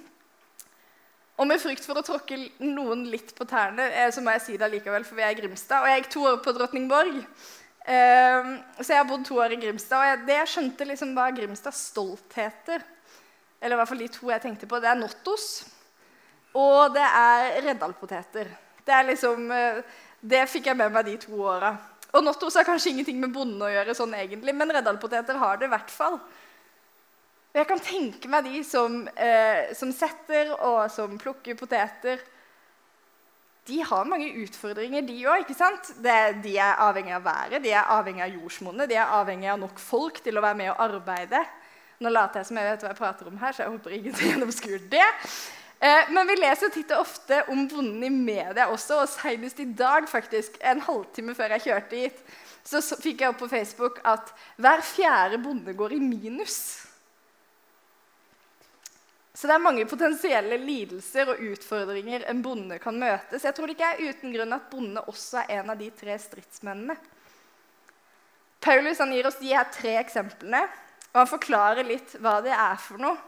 Og 1.39 1.47
med 1.47 1.61
frykt 1.63 1.85
for 1.87 2.01
å 2.01 2.03
tråkke 2.03 2.37
noen 2.65 3.05
litt 3.13 3.31
på 3.39 3.47
tærne, 3.47 3.85
eh, 3.93 4.11
så 4.11 4.25
må 4.25 4.35
jeg 4.35 4.45
si 4.45 4.57
det 4.59 4.71
likevel, 4.73 5.05
for 5.07 5.19
vi 5.19 5.23
er 5.23 5.37
i 5.37 5.39
Grimstad. 5.39 5.85
Og 5.85 5.89
jeg 5.89 6.03
gikk 6.03 6.13
to 6.17 6.25
år 6.33 6.39
på 6.43 6.55
Drottningborg. 6.57 7.21
Eh, 7.87 8.53
så 8.81 8.89
jeg 8.91 8.99
har 8.99 9.09
bodd 9.09 9.25
to 9.29 9.39
år 9.39 9.55
i 9.55 9.61
Grimstad. 9.63 10.03
Og 10.03 10.27
det 10.27 10.41
jeg 10.41 10.53
skjønte 10.55 10.89
liksom 10.89 11.15
var 11.15 11.37
Grimstads 11.37 11.85
stoltheter, 11.93 12.83
eller 13.61 13.75
i 13.77 13.79
hvert 13.79 13.91
fall 13.91 14.03
de 14.03 14.13
to 14.15 14.31
jeg 14.31 14.43
tenkte 14.43 14.71
på, 14.71 14.81
det 14.83 14.91
er 14.91 14.99
Nottos 14.99 15.49
og 16.57 16.95
det 16.95 17.05
er 17.05 17.59
Reddal-poteter. 17.67 18.51
Det 18.85 18.95
er 18.95 19.05
liksom, 19.11 19.51
eh, 19.53 19.83
det 20.21 20.47
fikk 20.51 20.71
jeg 20.71 20.79
med 20.79 20.93
meg 20.93 21.07
de 21.07 21.17
to 21.23 21.39
åra. 21.47 21.77
Og 22.17 22.25
Nottos 22.25 22.57
har 22.57 22.67
kanskje 22.67 22.95
ingenting 22.95 23.21
med 23.21 23.33
bonde 23.35 23.67
å 23.67 23.71
gjøre, 23.71 23.95
sånn 23.95 24.17
egentlig, 24.17 24.55
men 24.57 24.73
Reddal-poteter 24.73 25.39
har 25.39 25.59
det 25.61 25.69
i 25.69 25.73
hvert 25.75 25.93
fall. 25.93 26.19
Jeg 27.55 27.67
kan 27.69 27.81
tenke 27.81 28.31
meg 28.31 28.45
de 28.45 28.63
som, 28.65 29.09
eh, 29.17 29.75
som 29.75 29.93
setter 29.93 30.53
og 30.57 30.91
som 30.91 31.19
plukker 31.19 31.57
poteter. 31.57 32.21
De 33.69 33.83
har 33.83 34.05
mange 34.05 34.33
utfordringer, 34.45 35.03
de 35.05 35.25
òg. 35.29 35.47
De 36.43 36.57
er 36.57 36.75
avhengig 36.81 37.13
av 37.13 37.25
været, 37.25 37.63
de 37.63 37.71
er 37.71 37.85
avhengig 37.85 38.23
av 38.23 38.33
jordsmonnet, 38.33 38.89
de 38.89 38.95
er 38.95 39.07
avhengig 39.07 39.51
av 39.53 39.59
nok 39.61 39.79
folk 39.79 40.23
til 40.25 40.39
å 40.39 40.45
være 40.45 40.57
med 40.57 40.71
og 40.71 40.81
arbeide. 40.81 41.45
Nå 42.01 42.09
later 42.09 42.41
jeg 42.41 42.47
som 42.47 42.57
jeg 42.57 42.71
vet 42.71 42.85
hva 42.85 42.89
jeg 42.93 42.97
prater 42.97 43.29
om 43.29 43.39
her, 43.39 43.53
så 43.53 43.65
jeg 43.65 43.75
håper 43.75 43.91
ingen 43.91 44.15
gjennomskuer 44.15 44.89
det. 44.89 45.09
Eh, 45.79 46.11
men 46.11 46.27
vi 46.27 46.37
leser 46.41 46.73
titt 46.75 46.91
og 46.91 47.05
ofte 47.05 47.45
om 47.53 47.63
bonden 47.71 48.03
i 48.03 48.11
media 48.11 48.67
også, 48.73 49.05
og 49.05 49.13
senest 49.13 49.61
i 49.63 49.69
dag, 49.79 50.09
faktisk, 50.11 50.59
en 50.61 50.83
halvtime 50.83 51.37
før 51.39 51.55
jeg 51.55 51.67
kjørte 51.69 52.03
hit, 52.03 52.23
så 52.67 52.83
fikk 52.83 53.23
jeg 53.23 53.33
opp 53.33 53.39
på 53.41 53.51
Facebook 53.53 54.01
at 54.07 54.33
hver 54.59 54.83
fjerde 54.85 55.39
bonde 55.41 55.73
går 55.79 55.95
i 55.97 56.01
minus. 56.03 56.59
Så 59.39 59.47
det 59.47 59.55
er 59.55 59.63
mange 59.63 59.87
potensielle 59.87 60.57
lidelser 60.59 61.31
og 61.31 61.45
utfordringer 61.53 62.25
en 62.27 62.41
bonde 62.43 62.81
kan 62.83 62.97
møte. 62.99 63.39
Så 63.39 63.47
jeg 63.47 63.55
tror 63.55 63.71
det 63.71 63.77
ikke 63.77 63.93
er 63.95 64.11
uten 64.11 64.35
grunn 64.35 64.57
at 64.57 64.67
bonde 64.73 65.05
også 65.07 65.45
er 65.45 65.61
en 65.61 65.71
av 65.71 65.79
de 65.79 65.93
tre 65.95 66.17
stridsmennene. 66.19 66.99
Paulus 68.59 68.99
gir 68.99 69.29
oss 69.31 69.39
de 69.39 69.55
her 69.55 69.71
tre 69.71 69.95
eksemplene, 70.01 70.65
og 71.13 71.21
han 71.21 71.31
forklarer 71.31 71.87
litt 71.87 72.17
hva 72.19 72.41
det 72.43 72.51
er 72.51 72.83
for 72.83 72.99
noe. 72.99 73.28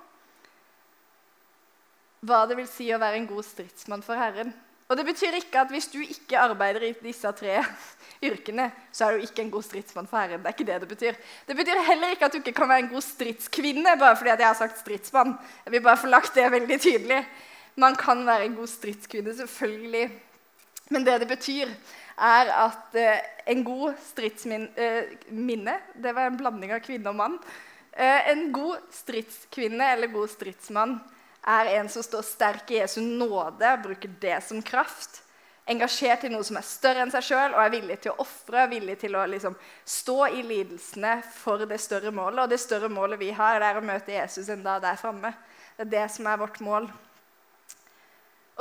Hva 2.21 2.43
det 2.49 2.59
vil 2.59 2.69
si 2.69 2.91
å 2.93 3.01
være 3.01 3.17
en 3.17 3.29
god 3.31 3.47
stridsmann 3.49 4.03
for 4.05 4.19
Herren. 4.21 4.53
Og 4.91 4.99
det 4.99 5.07
betyr 5.07 5.37
ikke 5.39 5.61
at 5.63 5.71
hvis 5.71 5.87
du 5.93 6.01
ikke 6.03 6.41
arbeider 6.41 6.83
i 6.89 6.95
disse 6.99 7.31
tre 7.39 7.61
yrkene, 8.29 8.67
så 8.93 9.07
er 9.07 9.17
du 9.17 9.25
ikke 9.25 9.45
en 9.45 9.53
god 9.55 9.65
stridsmann 9.65 10.09
for 10.11 10.19
Herren. 10.19 10.43
Det 10.43 10.51
er 10.51 10.57
ikke 10.57 10.67
det 10.69 10.81
det 10.83 10.89
betyr. 10.91 11.21
Det 11.47 11.57
betyr 11.57 11.81
heller 11.87 12.13
ikke 12.13 12.27
at 12.27 12.35
du 12.35 12.41
ikke 12.41 12.57
kan 12.59 12.69
være 12.69 12.85
en 12.85 12.91
god 12.91 13.07
stridskvinne 13.07 13.95
bare 14.01 14.19
fordi 14.19 14.35
jeg 14.35 14.49
har 14.49 14.59
sagt 14.59 14.83
stridsmann. 14.83 15.37
Jeg 15.65 15.77
vil 15.77 15.85
bare 15.87 16.03
få 16.03 16.11
lagt 16.11 16.35
det 16.37 16.49
veldig 16.53 16.81
tydelig. 16.83 17.21
Man 17.81 17.97
kan 17.97 18.27
være 18.27 18.51
en 18.51 18.59
god 18.59 18.69
stridskvinne, 18.69 19.37
selvfølgelig. 19.39 20.11
Men 20.91 21.07
det 21.07 21.21
det 21.23 21.29
betyr, 21.31 21.71
er 22.21 22.51
at 22.67 22.99
eh, 22.99 23.23
en 23.55 23.63
god 23.65 23.95
stridsminne 24.11 24.69
eh, 24.77 25.95
Det 26.03 26.15
var 26.15 26.27
en 26.27 26.37
blanding 26.37 26.75
av 26.75 26.83
kvinne 26.85 27.09
og 27.09 27.17
mann. 27.17 27.39
Eh, 27.95 28.29
en 28.35 28.51
god 28.53 28.83
stridskvinne 28.93 29.93
eller 29.95 30.13
god 30.13 30.29
stridsmann 30.29 30.99
er 31.47 31.73
en 31.79 31.89
som 31.89 32.05
står 32.05 32.23
sterk 32.27 32.71
i 32.71 32.81
Jesu 32.81 33.01
nåde, 33.01 33.73
bruker 33.83 34.13
det 34.21 34.39
som 34.45 34.63
kraft. 34.63 35.23
Engasjert 35.71 36.25
i 36.27 36.31
noe 36.33 36.45
som 36.45 36.59
er 36.59 36.67
større 36.67 37.05
enn 37.05 37.13
seg 37.13 37.29
sjøl, 37.29 37.55
og 37.55 37.61
er 37.63 37.75
villig 37.75 37.99
til 38.03 38.13
å 38.13 38.25
ofre, 38.25 38.65
villig 38.73 38.97
til 39.01 39.15
å 39.17 39.27
liksom, 39.31 39.55
stå 39.87 40.19
i 40.35 40.43
lidelsene 40.43 41.21
for 41.37 41.63
det 41.69 41.79
større 41.81 42.11
målet. 42.15 42.43
Og 42.45 42.51
det 42.51 42.59
større 42.61 42.91
målet 42.93 43.21
vi 43.21 43.31
har, 43.37 43.61
det 43.61 43.69
er 43.69 43.79
å 43.79 43.85
møte 43.85 44.17
Jesus 44.17 44.51
en 44.51 44.65
dag 44.67 44.83
der 44.83 44.99
framme. 45.01 45.33
Det 45.77 45.87
er 45.87 45.95
det 45.95 46.09
som 46.17 46.27
er 46.27 46.41
vårt 46.41 46.59
mål. 46.65 46.91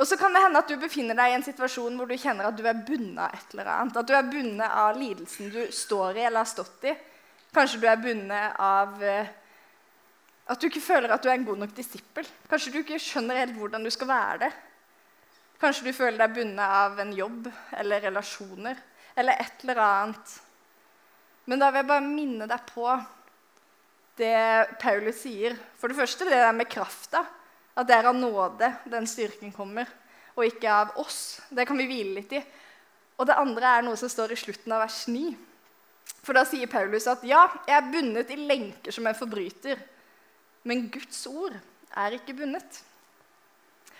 Og 0.00 0.06
så 0.08 0.16
kan 0.16 0.32
det 0.32 0.40
hende 0.40 0.62
at 0.62 0.70
du 0.70 0.78
befinner 0.80 1.18
deg 1.18 1.28
i 1.28 1.34
en 1.36 1.44
situasjon 1.44 1.98
hvor 1.98 2.08
du 2.08 2.16
kjenner 2.16 2.46
at 2.48 2.56
du 2.56 2.62
er 2.64 2.78
bundet 2.86 3.20
av 3.20 3.34
et 3.36 3.50
eller 3.52 3.72
annet. 3.74 3.98
At 4.00 4.08
du 4.08 4.14
er 4.16 4.30
bundet 4.30 4.78
av 4.84 4.96
lidelsen 4.96 5.50
du 5.52 5.60
står 5.76 6.16
i 6.16 6.24
eller 6.24 6.40
har 6.40 6.48
stått 6.48 6.86
i. 6.88 6.94
Kanskje 7.52 7.82
du 7.82 7.84
er 7.90 8.00
bundet 8.00 8.56
av 8.64 9.02
eh, 9.04 9.28
at 10.50 10.58
du 10.58 10.66
ikke 10.66 10.82
føler 10.82 11.12
at 11.14 11.22
du 11.22 11.30
er 11.30 11.38
en 11.38 11.46
god 11.46 11.60
nok 11.62 11.72
disippel. 11.76 12.26
Kanskje 12.50 12.72
du 12.74 12.80
ikke 12.82 12.98
skjønner 12.98 13.38
helt 13.38 13.56
hvordan 13.58 13.86
du 13.86 13.90
skal 13.94 14.10
være 14.10 14.38
det. 14.44 14.50
Kanskje 15.60 15.86
du 15.86 15.94
føler 15.94 16.18
deg 16.18 16.34
bundet 16.34 16.64
av 16.82 16.98
en 17.02 17.12
jobb 17.14 17.46
eller 17.78 18.02
relasjoner 18.08 18.78
eller 19.20 19.42
et 19.42 19.62
eller 19.64 19.82
annet. 19.84 20.36
Men 21.50 21.62
da 21.62 21.70
vil 21.70 21.82
jeg 21.82 21.90
bare 21.90 22.06
minne 22.06 22.48
deg 22.50 22.64
på 22.70 22.86
det 24.20 24.78
Paulus 24.80 25.22
sier. 25.22 25.54
For 25.78 25.90
det 25.90 25.98
første 25.98 26.26
det 26.26 26.38
der 26.38 26.56
med 26.56 26.70
krafta. 26.70 27.22
At 27.78 27.86
det 27.88 27.96
er 27.96 28.08
av 28.10 28.16
nåde 28.18 28.66
den 28.90 29.06
styrken 29.08 29.52
kommer, 29.54 29.86
og 30.34 30.42
ikke 30.44 30.72
av 30.74 30.96
oss. 31.00 31.38
Det 31.48 31.64
kan 31.68 31.78
vi 31.78 31.86
hvile 31.88 32.16
litt 32.18 32.34
i. 32.34 32.40
Og 33.20 33.28
det 33.28 33.38
andre 33.38 33.76
er 33.76 33.86
noe 33.86 33.96
som 34.00 34.10
står 34.10 34.34
i 34.34 34.40
slutten 34.40 34.74
av 34.74 34.82
vers 34.82 35.04
9. 35.08 35.30
For 36.20 36.36
da 36.36 36.42
sier 36.48 36.68
Paulus 36.68 37.06
at 37.08 37.22
ja, 37.28 37.44
jeg 37.68 37.76
er 37.76 37.88
bundet 37.92 38.32
i 38.34 38.40
lenker 38.42 38.92
som 38.92 39.06
en 39.06 39.16
forbryter. 39.16 39.78
Men 40.68 40.88
Guds 40.92 41.24
ord 41.30 41.56
er 41.96 42.16
ikke 42.16 42.34
bundet. 42.36 42.82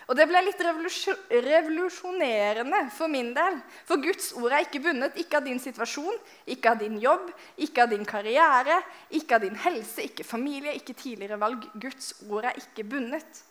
Og 0.09 0.17
det 0.17 0.25
ble 0.27 0.39
litt 0.43 0.59
revolusjonerende 0.59 2.79
for 2.91 3.07
min 3.11 3.29
del. 3.35 3.59
For 3.87 3.97
Guds 4.01 4.31
ord 4.35 4.51
er 4.51 4.65
ikke 4.65 4.81
bundet. 4.83 5.15
Ikke 5.21 5.37
av 5.39 5.45
din 5.47 5.59
situasjon, 5.61 6.17
ikke 6.51 6.69
av 6.73 6.81
din 6.81 6.97
jobb, 6.99 7.29
ikke 7.63 7.85
av 7.85 7.89
din 7.93 8.05
karriere, 8.07 8.81
ikke 9.15 9.35
av 9.37 9.41
din 9.45 9.55
helse, 9.63 10.01
ikke 10.09 10.25
familie, 10.27 10.73
ikke 10.75 10.97
tidligere 10.99 11.39
valg. 11.39 11.63
Guds 11.79 12.13
ord 12.27 12.45
er 12.49 12.59
ikke 12.59 12.83
bundet. 12.91 13.43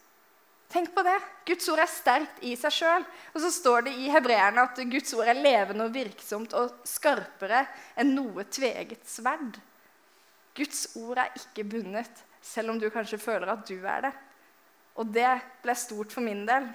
Tenk 0.71 0.93
på 0.95 1.02
det. 1.02 1.17
Guds 1.49 1.67
ord 1.73 1.81
er 1.83 1.90
sterkt 1.90 2.45
i 2.47 2.52
seg 2.59 2.73
sjøl. 2.76 3.05
Og 3.33 3.40
så 3.43 3.50
står 3.55 3.88
det 3.88 3.95
i 3.97 4.12
hebreerne 4.12 4.61
at 4.69 4.76
Guds 4.93 5.17
ord 5.17 5.29
er 5.33 5.40
levende 5.40 5.88
og 5.88 5.97
virksomt 5.97 6.52
og 6.59 6.67
skarpere 6.87 7.64
enn 7.99 8.12
noe 8.14 8.45
tveget 8.52 9.09
sverd. 9.09 9.57
Guds 10.55 10.90
ord 11.00 11.19
er 11.25 11.33
ikke 11.40 11.64
bundet 11.73 12.14
selv 12.42 12.73
om 12.73 12.80
du 12.80 12.88
kanskje 12.90 13.20
føler 13.20 13.52
at 13.52 13.66
du 13.68 13.76
er 13.85 14.06
det. 14.09 14.12
Og 15.00 15.09
det 15.14 15.28
ble 15.62 15.75
stort 15.78 16.12
for 16.12 16.25
min 16.25 16.42
del. 16.49 16.66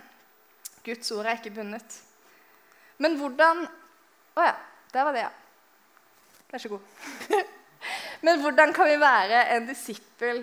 Guds 0.86 1.12
ord 1.12 1.26
er 1.26 1.40
ikke 1.40 1.56
bundet. 1.56 1.98
Men 3.02 3.18
hvordan 3.20 3.66
Å 4.36 4.44
ja, 4.44 4.56
der 4.92 5.06
var 5.08 5.16
det, 5.16 5.22
ja. 5.24 5.30
Vær 6.52 6.60
så 6.60 6.70
god. 6.74 6.82
Men 8.26 8.42
hvordan 8.42 8.74
kan 8.76 8.90
vi 8.90 8.98
være 9.00 9.46
en 9.56 9.68
disippel 9.70 10.42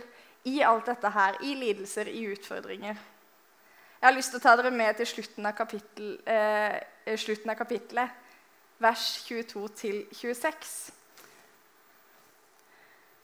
i 0.49 0.63
alt 0.65 0.89
dette 0.89 1.11
her, 1.13 1.37
i 1.45 1.53
lidelser, 1.61 2.09
i 2.09 2.23
utfordringer? 2.33 2.97
Jeg 2.97 4.09
har 4.09 4.17
lyst 4.17 4.33
til 4.33 4.41
å 4.41 4.45
ta 4.47 4.55
dere 4.59 4.73
med 4.75 4.97
til 4.97 5.11
slutten 5.11 5.47
av, 5.47 5.53
kapittel, 5.59 6.15
eh, 6.27 7.15
slutten 7.21 7.53
av 7.53 7.59
kapittelet, 7.61 8.17
vers 8.83 9.05
22 9.29 9.69
26. 10.17 10.73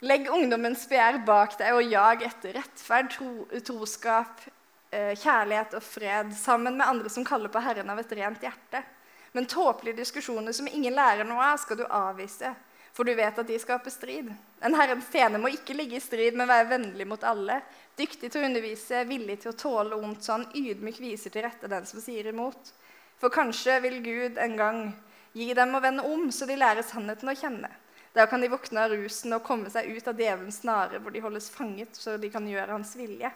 Legg 0.01 0.29
ungdommens 0.31 0.85
begjær 0.87 1.17
bak 1.27 1.57
deg 1.59 1.75
og 1.75 1.89
jag 1.91 2.21
etter 2.23 2.53
rettferd, 2.55 3.09
tro, 3.11 3.31
troskap, 3.67 4.45
eh, 4.95 5.11
kjærlighet 5.19 5.75
og 5.75 5.83
fred, 5.83 6.31
sammen 6.39 6.77
med 6.79 6.87
andre 6.87 7.11
som 7.11 7.25
kaller 7.27 7.51
på 7.51 7.59
Herren 7.59 7.91
av 7.91 7.99
et 7.99 8.13
rent 8.15 8.45
hjerte. 8.47 8.85
Men 9.33 9.47
tåpelige 9.51 9.99
diskusjoner 9.99 10.55
som 10.55 10.69
ingen 10.71 10.95
lærer 10.95 11.27
noe 11.27 11.43
av, 11.43 11.59
skal 11.59 11.81
du 11.81 11.85
avvise, 11.85 12.53
for 12.95 13.05
du 13.05 13.15
vet 13.15 13.39
at 13.39 13.47
de 13.47 13.59
skaper 13.59 13.91
strid. 13.91 14.31
En 14.63 14.75
Herrens 14.79 15.11
tjener 15.11 15.43
må 15.43 15.51
ikke 15.51 15.75
ligge 15.75 15.99
i 15.99 16.01
strid, 16.01 16.39
men 16.39 16.47
være 16.49 16.71
vennlig 16.77 17.07
mot 17.07 17.27
alle, 17.27 17.59
dyktig 17.99 18.31
til 18.31 18.43
å 18.43 18.47
undervise, 18.47 19.03
villig 19.05 19.41
til 19.43 19.51
å 19.51 19.59
tåle 19.59 19.99
ondt, 19.99 20.23
så 20.23 20.39
han 20.39 20.47
ydmyk 20.55 21.03
viser 21.03 21.35
til 21.35 21.43
rette 21.43 21.67
den 21.67 21.91
som 21.91 21.99
sier 21.99 22.31
imot. 22.31 22.71
For 23.19 23.35
kanskje 23.35 23.81
vil 23.83 23.99
Gud 24.07 24.39
en 24.39 24.57
gang 24.57 24.81
gi 25.35 25.51
dem 25.59 25.75
å 25.75 25.83
vende 25.83 26.07
om, 26.07 26.31
så 26.31 26.47
de 26.47 26.55
lærer 26.55 26.87
sannheten 26.87 27.35
å 27.35 27.35
kjenne. 27.35 27.75
Da 28.19 28.27
kan 28.27 28.43
de 28.43 28.51
våkne 28.51 28.83
av 28.83 28.91
rusen 28.91 29.35
og 29.37 29.45
komme 29.47 29.71
seg 29.71 29.93
ut 29.95 30.09
av 30.11 30.19
djevelens 30.19 30.57
snare, 30.65 30.99
hvor 30.99 31.15
de 31.15 31.23
holdes 31.23 31.47
fanget, 31.55 31.95
så 31.95 32.17
de 32.19 32.31
kan 32.33 32.47
gjøre 32.51 32.75
hans 32.75 32.97
vilje. 32.99 33.31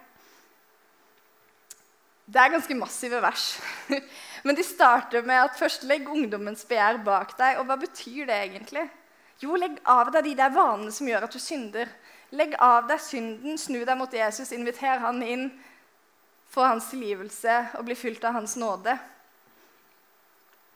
Det 2.27 2.41
er 2.41 2.51
ganske 2.51 2.75
massive 2.75 3.21
vers. 3.23 3.45
Men 4.47 4.59
de 4.59 4.65
starter 4.67 5.23
med 5.27 5.39
at 5.45 5.59
først 5.59 5.87
legg 5.87 6.09
ungdommens 6.11 6.65
begjær 6.67 6.99
bak 7.07 7.37
deg. 7.39 7.61
Og 7.61 7.69
hva 7.69 7.77
betyr 7.79 8.27
det 8.27 8.41
egentlig? 8.49 8.89
Jo, 9.43 9.55
legg 9.59 9.79
av 9.87 10.11
deg 10.15 10.27
de 10.27 10.35
der 10.39 10.55
vanene 10.55 10.91
som 10.95 11.07
gjør 11.07 11.29
at 11.29 11.35
du 11.35 11.39
synder. 11.43 11.91
Legg 12.35 12.57
av 12.59 12.89
deg 12.91 13.03
synden, 13.05 13.59
snu 13.61 13.85
deg 13.85 13.99
mot 14.01 14.15
Jesus, 14.19 14.51
inviter 14.57 15.03
han 15.03 15.23
inn, 15.23 15.51
få 16.51 16.67
hans 16.67 16.91
tilgivelse 16.91 17.59
og 17.79 17.87
bli 17.87 17.99
fylt 17.99 18.25
av 18.27 18.39
hans 18.41 18.59
nåde. 18.59 18.97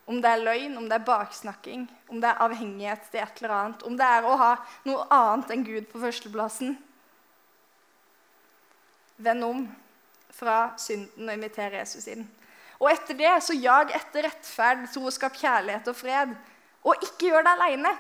Om 0.06 0.20
det 0.22 0.30
er 0.30 0.44
løgn, 0.46 0.76
om 0.78 0.86
det 0.86 1.00
er 1.00 1.06
baksnakking, 1.06 1.86
om 2.08 2.20
det 2.22 2.28
er 2.30 2.42
avhengighet 2.44 3.08
til 3.10 3.20
et 3.24 3.40
eller 3.42 3.54
annet, 3.56 3.82
om 3.88 3.96
det 3.98 4.06
er 4.06 4.26
å 4.26 4.36
ha 4.38 4.52
noe 4.86 5.06
annet 5.10 5.50
enn 5.50 5.64
Gud 5.66 5.88
på 5.90 6.02
førsteplassen. 6.02 6.76
Vend 9.26 9.46
om 9.46 9.64
fra 10.36 10.56
synden 10.78 11.26
og 11.26 11.34
inviter 11.34 11.74
Jesus 11.80 12.06
inn. 12.12 12.26
Og 12.76 12.90
etter 12.92 13.16
det 13.18 13.32
så 13.42 13.56
jag 13.56 13.92
etter 13.96 14.26
rettferd, 14.28 14.84
troskap, 14.92 15.38
kjærlighet 15.40 15.88
og 15.90 15.96
fred. 15.96 16.34
Og 16.86 17.02
ikke 17.02 17.30
gjør 17.30 17.46
det 17.46 17.54
aleine. 17.56 17.92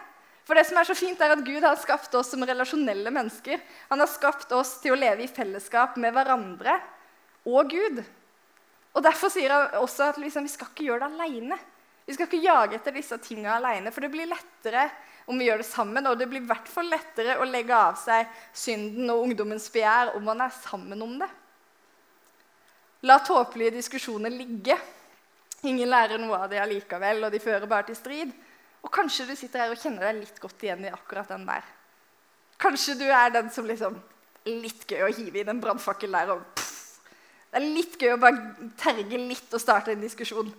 For 0.46 0.54
det 0.54 0.66
som 0.68 0.78
er 0.78 0.86
så 0.86 0.94
fint 0.94 1.22
er 1.24 1.32
at 1.34 1.42
Gud 1.46 1.64
har 1.64 1.78
skapt 1.80 2.12
oss 2.14 2.28
som 2.30 2.44
relasjonelle 2.46 3.10
mennesker. 3.10 3.62
Han 3.90 4.02
har 4.02 4.10
skapt 4.12 4.52
oss 4.54 4.76
til 4.82 4.94
å 4.94 5.00
leve 5.00 5.24
i 5.24 5.30
fellesskap 5.32 5.96
med 5.98 6.14
hverandre 6.14 6.76
og 7.48 7.72
Gud. 7.72 8.04
Og 8.94 9.02
Derfor 9.04 9.32
sier 9.32 9.52
han 9.52 9.80
også 9.80 10.12
at 10.12 10.20
liksom, 10.20 10.46
vi 10.46 10.52
skal 10.52 10.70
ikke 10.70 10.86
gjøre 10.86 11.08
det 11.08 11.16
aleine. 11.16 11.58
Vi 12.06 12.14
skal 12.14 12.28
ikke 12.28 12.44
jage 12.44 12.78
etter 12.78 12.94
disse 12.94 13.18
tingene 13.18 13.56
aleine, 13.56 13.90
for 13.90 14.04
det 14.04 14.12
blir 14.12 14.28
lettere 14.30 14.86
om 15.26 15.38
vi 15.38 15.48
gjør 15.48 15.62
det 15.62 15.68
sammen. 15.68 16.06
Og 16.06 16.18
det 16.18 16.28
blir 16.30 16.44
i 16.44 16.48
hvert 16.48 16.68
fall 16.70 16.90
lettere 16.92 17.38
å 17.42 17.48
legge 17.48 17.74
av 17.74 17.98
seg 17.98 18.30
synden 18.54 19.10
og 19.10 19.24
ungdommens 19.26 19.66
begjær 19.74 20.14
om 20.14 20.26
man 20.26 20.44
er 20.46 20.54
sammen 20.54 21.02
om 21.02 21.16
det. 21.18 21.30
La 23.06 23.18
tåpelige 23.26 23.74
diskusjoner 23.76 24.32
ligge. 24.32 24.78
Ingen 25.66 25.90
lærer 25.90 26.20
noe 26.22 26.38
av 26.44 26.50
det 26.50 26.60
allikevel, 26.62 27.26
og 27.26 27.34
de 27.34 27.42
fører 27.42 27.66
bare 27.70 27.88
til 27.90 27.98
strid. 27.98 28.34
Og 28.86 28.92
kanskje 28.92 29.26
du 29.26 29.34
sitter 29.34 29.64
her 29.64 29.74
og 29.74 29.80
kjenner 29.82 30.06
deg 30.06 30.22
litt 30.22 30.38
godt 30.42 30.62
igjen 30.62 30.86
i 30.86 30.92
akkurat 30.94 31.30
den 31.32 31.46
der. 31.48 31.64
Kanskje 32.62 32.94
du 33.00 33.04
er 33.10 33.32
den 33.34 33.50
som 33.52 33.66
liksom 33.68 33.98
Litt 34.46 34.84
gøy 34.86 35.00
å 35.02 35.08
hive 35.10 35.40
inn 35.40 35.48
en 35.50 35.58
brannfakkel 35.58 36.12
der. 36.14 36.28
og 36.30 36.42
pff, 36.54 37.00
Det 37.50 37.58
er 37.58 37.64
litt 37.66 37.96
gøy 37.98 38.12
å 38.14 38.20
bare 38.22 38.68
terge 38.78 39.18
litt 39.18 39.50
og 39.50 39.58
starte 39.58 39.90
en 39.90 40.04
diskusjon. 40.04 40.52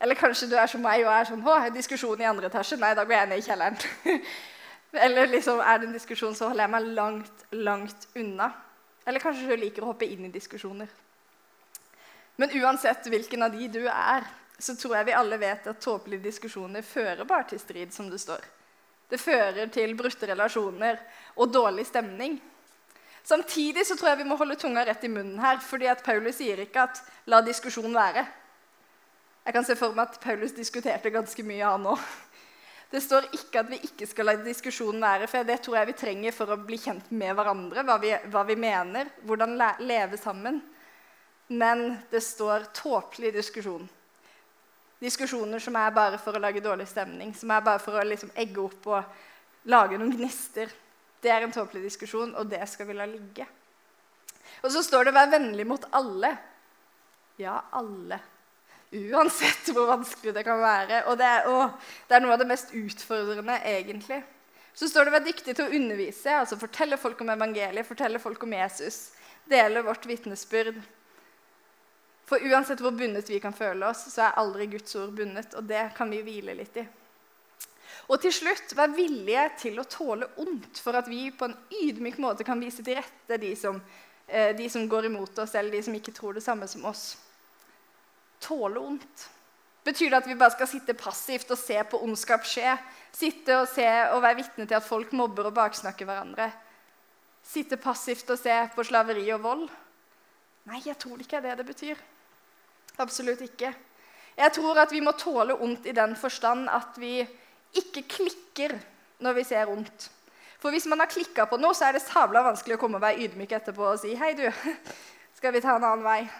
Eller 0.00 0.18
kanskje 0.18 0.48
du 0.50 0.56
er 0.58 0.66
som 0.70 0.82
meg 0.82 1.04
og 1.04 1.12
er 1.12 1.28
sånn 1.28 1.44
Å, 1.46 1.58
diskusjon 1.74 2.20
i 2.20 2.28
andre 2.28 2.50
etasje? 2.50 2.78
Nei, 2.80 2.94
da 2.96 3.04
går 3.06 3.16
jeg 3.16 3.30
ned 3.30 3.42
i 3.42 3.46
kjelleren. 3.46 3.78
Eller 5.06 5.30
liksom, 5.30 5.60
er 5.60 5.80
det 5.80 5.88
en 5.88 5.96
diskusjon, 5.96 6.34
så 6.34 6.48
holder 6.48 6.66
jeg 6.66 6.72
meg 6.74 6.90
langt, 6.98 7.46
langt 7.52 8.06
unna. 8.14 8.50
Eller 9.06 9.22
kanskje 9.22 9.48
du 9.48 9.56
liker 9.58 9.84
å 9.84 9.92
hoppe 9.92 10.06
inn 10.06 10.26
i 10.28 10.32
diskusjoner. 10.34 10.90
Men 12.36 12.54
uansett 12.60 13.06
hvilken 13.10 13.46
av 13.46 13.54
de 13.54 13.68
du 13.70 13.82
er, 13.86 14.26
så 14.58 14.74
tror 14.78 14.96
jeg 14.98 15.08
vi 15.10 15.16
alle 15.18 15.38
vet 15.38 15.66
at 15.70 15.82
tåpelige 15.82 16.28
diskusjoner 16.28 16.82
fører 16.86 17.26
bare 17.26 17.48
til 17.50 17.60
strid, 17.62 17.92
som 17.94 18.10
det 18.10 18.20
står. 18.22 18.42
Det 19.10 19.20
fører 19.20 19.68
til 19.74 19.94
brutte 19.98 20.26
relasjoner 20.30 20.98
og 21.36 21.52
dårlig 21.52 21.86
stemning. 21.86 22.38
Samtidig 23.24 23.86
så 23.86 23.96
tror 23.96 24.12
jeg 24.12 24.22
vi 24.22 24.28
må 24.28 24.36
holde 24.36 24.56
tunga 24.60 24.84
rett 24.86 25.04
i 25.04 25.10
munnen 25.10 25.38
her, 25.40 25.60
fordi 25.64 25.88
at 25.90 26.02
Paulus 26.04 26.38
sier 26.38 26.60
ikke 26.60 26.82
at 26.82 27.02
'la 27.26 27.40
diskusjon 27.40 27.94
være'. 27.94 28.26
Jeg 29.44 29.52
kan 29.52 29.66
se 29.66 29.76
for 29.76 29.92
meg 29.92 30.08
at 30.08 30.20
Paulus 30.22 30.54
diskuterte 30.56 31.12
ganske 31.12 31.44
mye, 31.44 31.64
han 31.64 31.90
òg. 31.92 32.00
Det 32.94 33.00
står 33.02 33.26
ikke 33.34 33.60
at 33.60 33.70
vi 33.72 33.80
ikke 33.88 34.06
skal 34.06 34.28
la 34.28 34.36
diskusjonen 34.38 35.02
være, 35.02 35.26
for 35.28 35.46
det 35.48 35.58
tror 35.64 35.80
jeg 35.80 35.88
vi 35.88 35.96
trenger 35.98 36.34
for 36.36 36.52
å 36.54 36.60
bli 36.62 36.78
kjent 36.78 37.10
med 37.10 37.34
hverandre, 37.34 37.82
hva 37.84 37.96
vi, 38.00 38.12
hva 38.30 38.44
vi 38.46 38.56
mener, 38.60 39.10
hvordan 39.26 39.56
leve 39.82 40.20
sammen. 40.20 40.60
Men 41.50 41.98
det 42.12 42.22
står 42.24 42.68
tåpelig 42.76 43.34
diskusjon. 43.34 43.88
Diskusjoner 45.02 45.60
som 45.60 45.76
er 45.76 45.90
bare 45.92 46.20
for 46.22 46.36
å 46.36 46.40
lage 46.40 46.62
dårlig 46.64 46.86
stemning, 46.88 47.34
som 47.36 47.50
er 47.52 47.64
bare 47.66 47.82
for 47.82 47.98
å 47.98 48.06
liksom 48.06 48.30
egge 48.40 48.62
opp 48.62 48.86
og 48.88 49.68
lage 49.68 49.98
noen 49.98 50.14
gnister. 50.14 50.70
Det 51.20 51.32
er 51.32 51.44
en 51.44 51.52
tåpelig 51.52 51.82
diskusjon, 51.88 52.32
og 52.38 52.48
det 52.48 52.62
skal 52.70 52.88
vi 52.88 52.96
la 52.96 53.08
ligge. 53.10 53.44
Og 54.62 54.70
så 54.72 54.84
står 54.84 55.04
det 55.04 55.14
'vær 55.14 55.34
vennlig 55.34 55.66
mot 55.66 55.84
alle'. 55.90 56.36
Ja, 57.38 57.60
alle. 57.72 58.20
Uansett 58.94 59.72
hvor 59.74 59.88
vanskelig 59.90 60.34
det 60.36 60.44
kan 60.46 60.60
være. 60.62 61.02
Og 61.10 61.18
det 61.18 61.26
er, 61.26 61.48
å, 61.50 61.66
det 62.08 62.16
er 62.16 62.22
noe 62.22 62.36
av 62.36 62.42
det 62.42 62.48
mest 62.50 62.74
utfordrende, 62.76 63.58
egentlig. 63.66 64.20
Så 64.74 64.88
står 64.90 65.06
det 65.06 65.12
å 65.12 65.14
være 65.16 65.28
dyktig 65.28 65.54
til 65.54 65.68
å 65.68 65.76
undervise', 65.78 66.40
altså 66.40 66.58
fortelle 66.58 66.98
folk 66.98 67.20
om 67.22 67.30
evangeliet, 67.34 67.86
fortelle 67.86 68.18
folk 68.22 68.42
om 68.46 68.54
Jesus. 68.56 68.98
Dele 69.50 69.84
vårt 69.86 70.06
vitnesbyrd. 70.06 70.80
For 72.24 72.42
uansett 72.48 72.80
hvor 72.80 72.94
bundet 72.96 73.28
vi 73.28 73.38
kan 73.42 73.54
føle 73.54 73.86
oss, 73.86 74.06
så 74.14 74.28
er 74.28 74.38
aldri 74.40 74.66
Guds 74.72 74.94
ord 74.96 75.12
bundet. 75.14 75.54
Og 75.58 75.66
det 75.68 75.90
kan 75.96 76.10
vi 76.10 76.22
hvile 76.24 76.56
litt 76.56 76.78
i. 76.80 76.86
Og 78.10 78.20
til 78.20 78.32
slutt, 78.34 78.72
vær 78.76 78.92
villige 78.96 79.44
til 79.60 79.78
å 79.80 79.86
tåle 79.88 80.28
ondt 80.40 80.80
for 80.82 80.96
at 80.98 81.08
vi 81.08 81.28
på 81.32 81.48
en 81.48 81.56
ydmyk 81.82 82.18
måte 82.20 82.46
kan 82.46 82.60
vise 82.60 82.84
til 82.84 82.98
rette 82.98 83.38
de 83.40 83.52
som, 83.56 83.80
eh, 84.28 84.56
de 84.56 84.68
som 84.68 84.88
går 84.88 85.06
imot 85.06 85.38
oss, 85.38 85.54
eller 85.54 85.70
de 85.70 85.82
som 85.82 85.94
ikke 85.94 86.12
tror 86.12 86.34
det 86.34 86.42
samme 86.42 86.68
som 86.68 86.84
oss. 86.84 87.16
Tåle 88.44 88.80
ondt. 88.80 89.28
Betyr 89.84 90.10
det 90.12 90.20
at 90.22 90.28
vi 90.28 90.36
bare 90.40 90.54
skal 90.54 90.68
sitte 90.68 90.96
passivt 90.96 91.50
og 91.52 91.60
se 91.60 91.76
på 91.88 92.00
ondskap 92.04 92.46
skje? 92.48 92.76
Sitte 93.14 93.58
og 93.60 93.68
se 93.68 93.86
og 94.14 94.22
være 94.24 94.40
vitne 94.40 94.66
til 94.68 94.78
at 94.78 94.86
folk 94.86 95.12
mobber 95.16 95.50
og 95.50 95.56
baksnakker 95.56 96.08
hverandre? 96.08 96.48
Sitte 97.44 97.76
passivt 97.80 98.30
og 98.32 98.40
se 98.40 98.56
på 98.74 98.84
slaveri 98.88 99.26
og 99.36 99.42
vold? 99.44 99.66
Nei, 100.70 100.80
jeg 100.86 100.96
tror 101.00 101.18
det 101.18 101.26
ikke 101.26 101.42
er 101.42 101.50
det 101.50 101.58
det 101.60 101.68
betyr. 101.68 102.00
Absolutt 103.04 103.42
ikke. 103.44 103.74
Jeg 104.34 104.52
tror 104.56 104.80
at 104.82 104.92
vi 104.92 105.02
må 105.04 105.12
tåle 105.18 105.56
ondt 105.60 105.86
i 105.86 105.94
den 105.94 106.16
forstand 106.16 106.70
at 106.72 106.96
vi 106.98 107.18
ikke 107.76 108.06
klikker 108.08 108.78
når 109.22 109.36
vi 109.36 109.44
ser 109.46 109.70
ondt. 109.70 110.08
For 110.58 110.72
hvis 110.72 110.88
man 110.88 111.02
har 111.02 111.10
klikka 111.12 111.44
på 111.44 111.58
noe, 111.60 111.76
så 111.76 111.90
er 111.90 111.98
det 111.98 112.06
sabla 112.06 112.40
vanskelig 112.46 112.78
å 112.78 112.80
komme 112.80 112.96
og 112.96 113.04
være 113.04 113.26
ydmyk 113.26 113.52
etterpå 113.52 113.84
og 113.90 114.00
si 114.00 114.14
'Hei, 114.16 114.32
du, 114.32 114.48
skal 115.36 115.52
vi 115.52 115.60
ta 115.60 115.76
en 115.76 115.84
annen 115.84 116.04
vei?' 116.06 116.30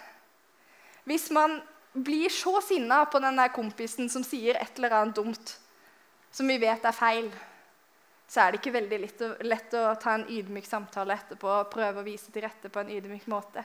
Hvis 1.04 1.28
man 1.30 1.60
blir 1.94 2.28
så 2.28 2.60
sinna 2.60 3.04
på 3.06 3.18
den 3.22 3.36
der 3.38 3.52
kompisen 3.54 4.08
som 4.10 4.24
sier 4.26 4.58
et 4.58 4.78
eller 4.78 4.96
annet 4.98 5.16
dumt, 5.16 5.52
som 6.34 6.48
vi 6.50 6.58
vet 6.58 6.84
er 6.84 6.96
feil, 6.96 7.28
så 8.26 8.42
er 8.42 8.50
det 8.50 8.60
ikke 8.60 8.74
veldig 8.74 8.98
lett 8.98 9.22
å, 9.22 9.30
lett 9.46 9.76
å 9.78 9.84
ta 10.02 10.16
en 10.16 10.26
ydmyk 10.26 10.66
samtale 10.66 11.14
etterpå 11.14 11.50
og 11.60 11.70
prøve 11.70 12.02
å 12.02 12.06
vise 12.06 12.32
til 12.34 12.42
rette 12.42 12.72
på 12.72 12.82
en 12.82 12.90
ydmyk 12.90 13.28
måte. 13.30 13.62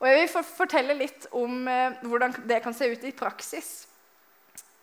Og 0.00 0.08
Jeg 0.08 0.22
vil 0.22 0.44
fortelle 0.48 0.96
litt 0.96 1.26
om 1.36 1.68
eh, 1.68 2.00
hvordan 2.04 2.34
det 2.48 2.62
kan 2.64 2.74
se 2.76 2.88
ut 2.88 3.04
i 3.04 3.14
praksis. 3.16 3.86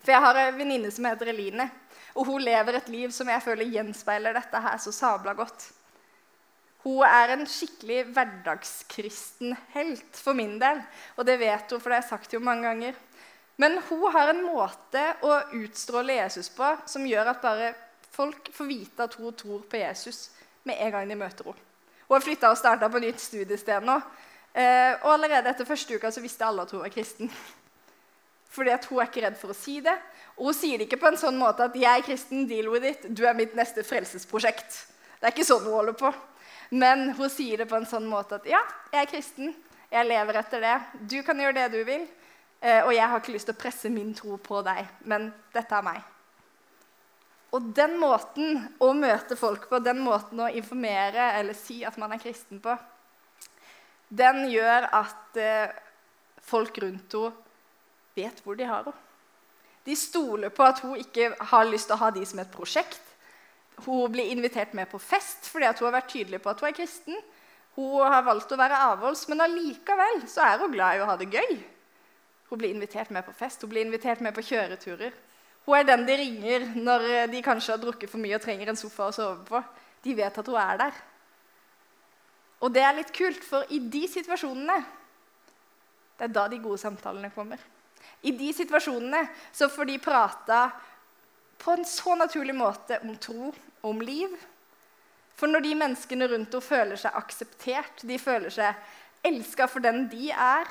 For 0.03 0.13
Jeg 0.13 0.21
har 0.25 0.39
en 0.41 0.57
venninne 0.57 0.91
som 0.93 1.05
heter 1.09 1.31
Eline, 1.33 1.69
og 2.13 2.27
hun 2.29 2.43
lever 2.43 2.77
et 2.77 2.89
liv 2.93 3.13
som 3.13 3.29
jeg 3.29 3.41
føler 3.41 3.71
gjenspeiler 3.73 4.35
dette 4.37 4.61
her 4.61 4.77
så 4.81 4.93
sabla 4.93 5.33
godt. 5.37 5.71
Hun 6.83 7.03
er 7.07 7.33
en 7.33 7.45
skikkelig 7.47 8.01
hverdagskristen 8.11 9.55
helt 9.73 10.19
for 10.19 10.35
min 10.35 10.57
del, 10.59 10.81
og 11.15 11.27
det 11.27 11.37
vet 11.39 11.71
hun, 11.71 11.79
for 11.79 11.89
det 11.89 11.99
har 11.99 12.03
jeg 12.03 12.09
sagt 12.09 12.35
jo 12.35 12.43
mange 12.43 12.67
ganger. 12.67 12.97
Men 13.61 13.77
hun 13.87 14.03
har 14.11 14.33
en 14.33 14.43
måte 14.43 15.03
å 15.23 15.37
utstråle 15.61 16.17
Jesus 16.17 16.49
på 16.51 16.73
som 16.89 17.05
gjør 17.07 17.31
at 17.31 17.41
bare 17.43 17.71
folk 18.13 18.49
får 18.53 18.69
vite 18.69 19.07
at 19.07 19.15
hun 19.15 19.33
tror 19.37 19.63
på 19.69 19.79
Jesus 19.79 20.27
med 20.67 20.81
en 20.81 20.91
gang 20.97 21.09
de 21.09 21.17
møter 21.17 21.47
henne. 21.47 21.69
Hun 22.03 22.17
har 22.17 22.25
flytta 22.25 22.51
og 22.51 22.59
starta 22.59 22.89
på 22.91 22.99
nytt 22.99 23.21
studiested 23.21 23.85
nå, 23.87 23.95
Eh, 24.53 24.93
og 25.01 25.15
allerede 25.15 25.49
etter 25.49 25.65
første 25.65 25.95
uka 25.97 26.11
så 26.13 26.21
visste 26.21 26.45
alle 26.45 26.61
at 26.61 26.71
hun 26.71 26.83
var 26.83 26.93
kristen. 26.93 27.31
Fordi 28.53 28.69
at 28.69 28.85
hun 28.85 28.99
er 29.01 29.09
ikke 29.09 29.23
redd 29.25 29.39
for 29.39 29.53
å 29.53 29.57
si 29.57 29.79
det. 29.81 29.95
Og 30.37 30.51
hun 30.51 30.57
sier 30.57 30.77
det 30.77 30.85
ikke 30.87 31.01
på 31.01 31.09
en 31.09 31.17
sånn 31.17 31.39
måte 31.39 31.65
at 31.65 31.75
'jeg 31.75 31.89
er 31.89 32.05
kristen, 32.05 32.45
deal 32.47 32.69
with 32.69 32.85
it', 32.85 33.07
'du 33.09 33.25
er 33.25 33.33
mitt 33.33 33.55
neste 33.55 33.83
frelsesprosjekt'. 33.83 34.85
Det 35.17 35.25
er 35.25 35.33
ikke 35.33 35.47
sånn 35.47 35.65
hun 35.65 35.73
holder 35.73 35.97
på. 35.97 36.13
Men 36.73 37.11
hun 37.13 37.29
sier 37.29 37.61
det 37.61 37.69
på 37.69 37.77
en 37.77 37.85
sånn 37.85 38.07
måte 38.09 38.39
at 38.39 38.47
'ja, 38.49 38.61
jeg 38.91 39.01
er 39.03 39.11
kristen, 39.11 39.53
jeg 39.91 40.07
lever 40.07 40.39
etter 40.39 40.63
det', 40.63 41.07
'du 41.09 41.21
kan 41.23 41.37
gjøre 41.37 41.53
det 41.53 41.71
du 41.71 41.83
vil', 41.85 42.07
eh, 42.61 42.81
og 42.85 42.93
jeg 42.93 43.09
har 43.09 43.19
ikke 43.19 43.35
lyst 43.35 43.45
til 43.45 43.55
å 43.55 43.61
presse 43.61 43.89
min 43.89 44.13
tro 44.13 44.37
på 44.37 44.63
deg, 44.65 44.87
men 45.05 45.33
dette 45.53 45.75
er 45.75 45.85
meg'. 45.85 46.01
Og 47.53 47.61
den 47.75 47.99
måten 48.01 48.73
å 48.81 48.93
møte 48.97 49.35
folk 49.37 49.69
på, 49.69 49.79
den 49.79 49.99
måten 50.01 50.39
å 50.39 50.49
informere 50.49 51.37
eller 51.37 51.53
si 51.53 51.83
at 51.85 51.97
man 51.97 52.11
er 52.11 52.17
kristen 52.17 52.59
på, 52.59 52.73
den 54.09 54.49
gjør 54.49 54.89
at 54.89 55.37
eh, 55.37 55.69
folk 56.41 56.77
rundt 56.81 57.13
henne 57.13 57.33
vet 58.15 58.41
hvor 58.43 58.55
de 58.55 58.65
har 58.65 58.83
henne. 58.83 58.97
De 59.85 59.95
stoler 59.95 60.49
på 60.49 60.63
at 60.63 60.79
hun 60.79 60.95
ikke 60.97 61.35
har 61.39 61.65
lyst 61.65 61.89
til 61.89 61.97
å 61.97 62.03
ha 62.05 62.09
de 62.15 62.25
som 62.25 62.39
et 62.39 62.51
prosjekt. 62.51 63.01
Hun 63.85 64.11
blir 64.13 64.31
invitert 64.31 64.73
med 64.77 64.89
på 64.91 64.99
fest 65.01 65.49
fordi 65.49 65.71
hun 65.71 65.87
har 65.87 65.97
vært 65.97 66.11
tydelig 66.13 66.41
på 66.43 66.51
at 66.51 66.61
hun 66.61 66.69
er 66.69 66.77
kristen. 66.77 67.19
Hun 67.75 68.05
har 68.05 68.25
valgt 68.25 68.51
å 68.53 68.59
være 68.59 68.81
avholds, 68.91 69.25
men 69.31 69.41
allikevel 69.41 70.25
så 70.29 70.43
er 70.45 70.61
hun 70.61 70.73
glad 70.75 70.97
i 70.97 71.01
å 71.01 71.07
ha 71.09 71.17
det 71.17 71.31
gøy. 71.33 71.55
Hun 72.51 72.61
blir 72.61 72.73
invitert 72.75 73.09
med 73.09 73.25
på 73.25 73.33
fest, 73.33 73.63
hun 73.65 73.71
blir 73.71 73.85
invitert 73.85 74.21
med 74.21 74.35
på 74.35 74.45
kjøreturer. 74.45 75.15
Hun 75.65 75.77
er 75.77 75.87
den 75.87 76.03
de 76.05 76.17
ringer 76.19 76.67
når 76.75 77.07
de 77.31 77.41
kanskje 77.41 77.73
har 77.73 77.81
drukket 77.81 78.11
for 78.11 78.21
mye 78.21 78.37
og 78.37 78.43
trenger 78.43 78.69
en 78.69 78.77
sofa 78.77 79.07
å 79.09 79.15
sove 79.15 79.41
på. 79.47 79.61
De 80.03 80.15
vet 80.17 80.37
at 80.37 80.51
hun 80.51 80.59
er 80.59 80.81
der. 80.83 80.99
Og 82.63 82.71
det 82.71 82.83
er 82.83 82.97
litt 82.99 83.13
kult, 83.15 83.41
for 83.43 83.65
i 83.73 83.79
de 83.79 84.03
situasjonene 84.11 84.77
det 86.13 86.27
er 86.27 86.33
da 86.35 86.45
de 86.47 86.59
gode 86.61 86.77
samtalene 86.77 87.31
kommer. 87.33 87.57
I 88.23 88.31
de 88.37 88.51
situasjonene 88.55 89.23
så 89.51 89.67
får 89.71 89.89
de 89.89 89.99
prata 90.03 90.59
på 91.63 91.71
en 91.71 91.85
så 91.87 92.15
naturlig 92.19 92.55
måte 92.55 92.99
om 93.03 93.15
tro 93.17 93.53
om 93.81 94.01
liv. 94.03 94.33
For 95.39 95.49
når 95.49 95.63
de 95.65 95.75
menneskene 95.79 96.27
rundt 96.31 96.53
henne 96.53 96.65
føler 96.65 96.99
seg 96.99 97.15
akseptert, 97.19 98.03
de 98.03 98.19
føler 98.21 98.53
seg 98.53 99.27
elska 99.27 99.69
for 99.71 99.83
den 99.83 100.05
de 100.11 100.29
er, 100.31 100.67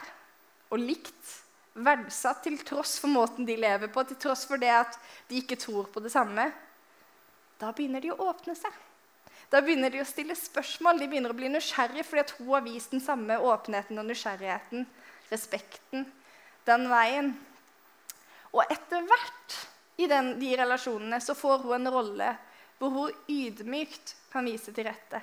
og 0.73 0.81
likt, 0.81 1.39
verdsatt 1.73 2.43
til 2.45 2.59
tross 2.61 2.99
for 3.01 3.09
måten 3.09 3.47
de 3.49 3.57
lever 3.57 3.89
på, 3.93 4.05
til 4.05 4.19
tross 4.21 4.45
for 4.49 4.61
det 4.61 4.73
at 4.77 4.97
de 5.31 5.41
ikke 5.41 5.57
tror 5.61 5.89
på 5.93 6.03
det 6.05 6.13
samme, 6.13 6.51
da 7.61 7.71
begynner 7.73 8.05
de 8.05 8.13
å 8.13 8.29
åpne 8.29 8.55
seg. 8.59 8.73
Da 9.53 9.61
begynner 9.61 9.93
de 9.93 10.01
å 10.01 10.09
stille 10.09 10.35
spørsmål. 10.37 10.99
De 10.99 11.07
begynner 11.11 11.33
å 11.33 11.37
bli 11.37 11.51
nysgjerrige 11.53 12.07
fordi 12.09 12.23
at 12.25 12.33
hun 12.39 12.49
har 12.55 12.65
vist 12.65 12.95
den 12.95 13.03
samme 13.05 13.37
åpenheten 13.37 14.01
og 14.01 14.09
nysgjerrigheten, 14.09 14.87
respekten, 15.29 16.07
den 16.69 16.89
veien. 16.91 17.35
Og 18.53 18.65
etter 18.73 19.05
hvert 19.09 19.59
i 20.03 20.09
den, 20.11 20.35
de 20.41 20.57
relasjonene 20.57 21.21
så 21.21 21.35
får 21.35 21.65
hun 21.67 21.79
en 21.81 21.93
rolle 21.93 22.33
hvor 22.79 22.91
hun 22.95 23.21
ydmykt 23.31 24.17
kan 24.33 24.47
vise 24.49 24.73
til 24.75 24.89
rette. 24.89 25.21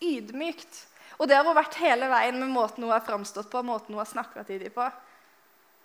Ydmykt. 0.00 0.86
Og 1.18 1.28
det 1.28 1.36
har 1.36 1.44
hun 1.44 1.56
vært 1.58 1.80
hele 1.82 2.08
veien 2.08 2.38
med 2.40 2.52
måten 2.54 2.86
hun 2.86 2.94
har 2.94 3.04
framstått 3.04 3.50
på, 3.52 3.62
måten 3.66 3.92
hun 3.92 4.00
har 4.00 4.08
snakka 4.08 4.44
til 4.48 4.62
dem 4.62 4.72
på. 4.72 4.86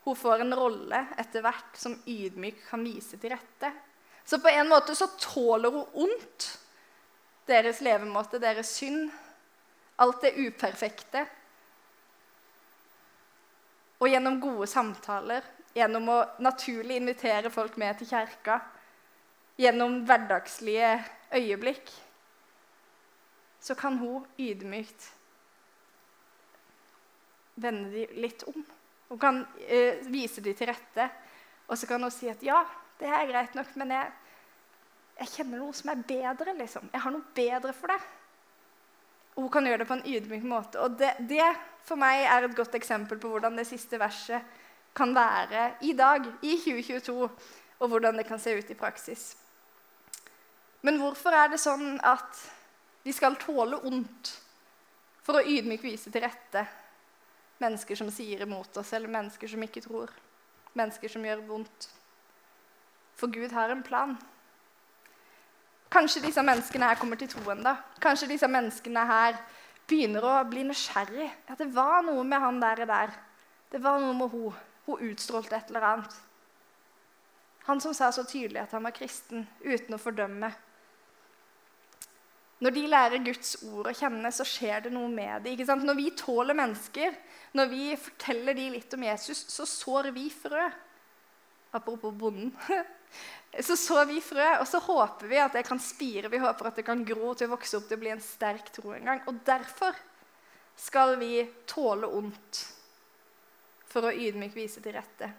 Hun 0.03 0.19
får 0.19 0.43
en 0.43 0.55
rolle 0.55 0.99
etter 1.19 1.43
hvert 1.43 1.79
som 1.79 1.95
ydmyk 2.07 2.65
kan 2.67 2.83
vise 2.85 3.17
til 3.19 3.33
rette. 3.33 3.71
Så 4.25 4.39
på 4.39 4.51
en 4.51 4.69
måte 4.71 4.95
så 4.95 5.07
tåler 5.19 5.71
hun 5.71 6.05
ondt. 6.05 6.49
Deres 7.47 7.81
levemåte, 7.83 8.39
deres 8.39 8.71
synd. 8.77 9.11
Alt 10.03 10.23
det 10.23 10.35
uperfekte. 10.39 11.25
Og 13.99 14.09
gjennom 14.11 14.39
gode 14.43 14.67
samtaler, 14.67 15.43
gjennom 15.73 16.09
å 16.13 16.19
naturlig 16.43 16.99
invitere 17.01 17.51
folk 17.53 17.77
med 17.81 17.97
til 17.99 18.09
kjerka, 18.13 18.59
gjennom 19.57 20.01
hverdagslige 20.07 20.95
øyeblikk, 21.33 21.91
så 23.63 23.75
kan 23.79 23.97
hun 24.01 24.25
ydmykt 24.37 25.11
vende 27.55 27.91
dem 27.93 28.17
litt 28.23 28.43
om. 28.49 28.65
Hun 29.09 29.19
kan 29.21 29.43
eh, 29.67 30.01
vise 30.09 30.41
dem 30.41 30.55
til 30.57 30.69
rette, 30.71 31.07
og 31.67 31.77
så 31.77 31.87
kan 31.87 32.03
hun 32.03 32.11
si 32.11 32.29
at 32.31 32.41
ja, 32.43 32.63
det 32.99 33.09
er 33.09 33.29
greit 33.29 33.55
nok, 33.57 33.71
men 33.79 33.93
jeg, 33.93 34.09
jeg 35.21 35.31
kjenner 35.37 35.61
noe 35.61 35.77
som 35.77 35.93
er 35.93 36.03
bedre. 36.07 36.55
liksom. 36.57 36.89
Jeg 36.93 37.05
har 37.05 37.13
noe 37.13 37.35
bedre 37.37 37.73
for 37.77 37.93
det. 37.93 38.01
Hun 39.33 39.49
kan 39.53 39.65
gjøre 39.65 39.81
det 39.81 39.89
på 39.89 39.97
en 39.97 40.05
ydmyk 40.05 40.43
måte. 40.45 40.81
Og 40.81 40.97
det, 40.99 41.13
det 41.29 41.45
for 41.85 41.99
meg 41.99 42.25
er 42.25 42.45
et 42.45 42.57
godt 42.57 42.75
eksempel 42.77 43.21
på 43.21 43.31
hvordan 43.31 43.57
det 43.57 43.65
siste 43.69 43.97
verset 44.01 44.43
kan 44.95 45.15
være 45.15 45.73
i 45.81 45.93
dag, 45.97 46.25
i 46.41 46.57
2022, 46.57 47.29
og 47.79 47.87
hvordan 47.89 48.17
det 48.17 48.27
kan 48.27 48.39
se 48.39 48.53
ut 48.57 48.69
i 48.69 48.77
praksis. 48.77 49.33
Men 50.81 50.99
hvorfor 50.99 51.35
er 51.35 51.49
det 51.51 51.61
sånn 51.63 51.97
at 52.03 52.39
vi 53.03 53.13
skal 53.15 53.37
tåle 53.39 53.79
ondt 53.87 54.33
for 55.23 55.39
å 55.39 55.45
ydmykt 55.47 55.85
vise 55.85 56.11
til 56.11 56.23
rette 56.23 56.65
mennesker 57.63 57.95
som 57.95 58.11
sier 58.11 58.43
imot 58.43 58.77
oss, 58.77 58.93
eller 58.93 59.11
mennesker 59.11 59.47
som 59.47 59.63
ikke 59.63 59.83
tror? 59.85 60.11
Mennesker 60.75 61.11
som 61.11 61.25
gjør 61.25 61.45
vondt. 61.47 61.87
For 63.15 63.31
Gud 63.31 63.53
har 63.55 63.71
en 63.71 63.83
plan. 63.85 64.15
Kanskje 65.93 66.23
disse 66.25 66.41
menneskene 66.43 66.89
her 66.89 66.99
kommer 66.99 67.19
til 67.21 67.29
troen. 67.29 67.63
da. 67.63 67.77
Kanskje 68.01 68.31
disse 68.33 68.49
menneskene 68.49 69.05
her 69.07 69.37
begynner 69.87 70.25
å 70.25 70.35
bli 70.49 70.65
nysgjerrig. 70.67 71.29
At 71.47 71.61
det 71.61 71.69
var 71.75 72.01
noe 72.03 72.23
med 72.25 72.41
han 72.41 72.59
der, 72.59 72.81
og 72.83 72.89
der. 72.89 73.13
Det 73.71 73.81
var 73.83 74.01
noe 74.01 74.15
med 74.17 74.33
hun. 74.33 74.53
Hun 74.85 75.09
utstrålte 75.09 75.55
et 75.55 75.71
eller 75.71 75.87
annet. 75.87 76.21
Han 77.63 77.81
som 77.81 77.93
sa 77.95 78.11
så 78.11 78.25
tydelig 78.27 78.59
at 78.59 78.73
han 78.75 78.83
var 78.83 78.95
kristen, 78.95 79.45
uten 79.63 79.95
å 79.95 80.01
fordømme. 80.01 80.49
Når 82.63 82.75
de 82.75 82.83
lærer 82.87 83.23
Guds 83.23 83.57
ord 83.67 83.89
å 83.91 83.95
kjenne, 83.95 84.29
så 84.31 84.45
skjer 84.47 84.85
det 84.85 84.91
noe 84.93 85.09
med 85.11 85.43
det. 85.43 85.55
Når 85.67 85.97
vi 85.99 86.09
tåler 86.15 86.55
mennesker, 86.55 87.15
når 87.55 87.71
vi 87.71 87.85
forteller 87.99 88.55
de 88.55 88.67
litt 88.77 88.95
om 88.95 89.03
Jesus, 89.03 89.45
så 89.51 89.67
sår 89.67 90.11
vi 90.15 90.29
frø. 90.31 90.67
Apropos 91.73 92.13
bonden. 92.13 92.53
Så 93.61 93.75
sår 93.77 94.07
vi 94.09 94.15
frø, 94.25 94.45
og 94.57 94.65
så 94.65 94.79
håper 94.81 95.29
vi 95.29 95.37
at 95.37 95.53
det 95.53 95.61
kan 95.67 95.77
spire. 95.77 96.31
Vi 96.33 96.39
håper 96.41 96.65
at 96.65 96.79
det 96.79 96.85
kan 96.87 97.03
gro 97.05 97.35
til 97.37 97.45
å 97.45 97.51
vokse 97.51 97.77
opp 97.77 97.83
til 97.85 97.99
å 97.99 98.01
bli 98.01 98.09
en 98.09 98.23
sterk 98.25 98.71
tro 98.73 98.95
en 98.95 99.05
gang. 99.05 99.19
Og 99.29 99.43
derfor 99.45 99.93
skal 100.73 101.13
vi 101.21 101.43
tåle 101.69 102.09
ondt 102.09 102.63
for 103.93 104.09
å 104.09 104.13
ydmykt 104.13 104.57
vise 104.57 104.81
til 104.81 104.95
rette. 104.95 105.29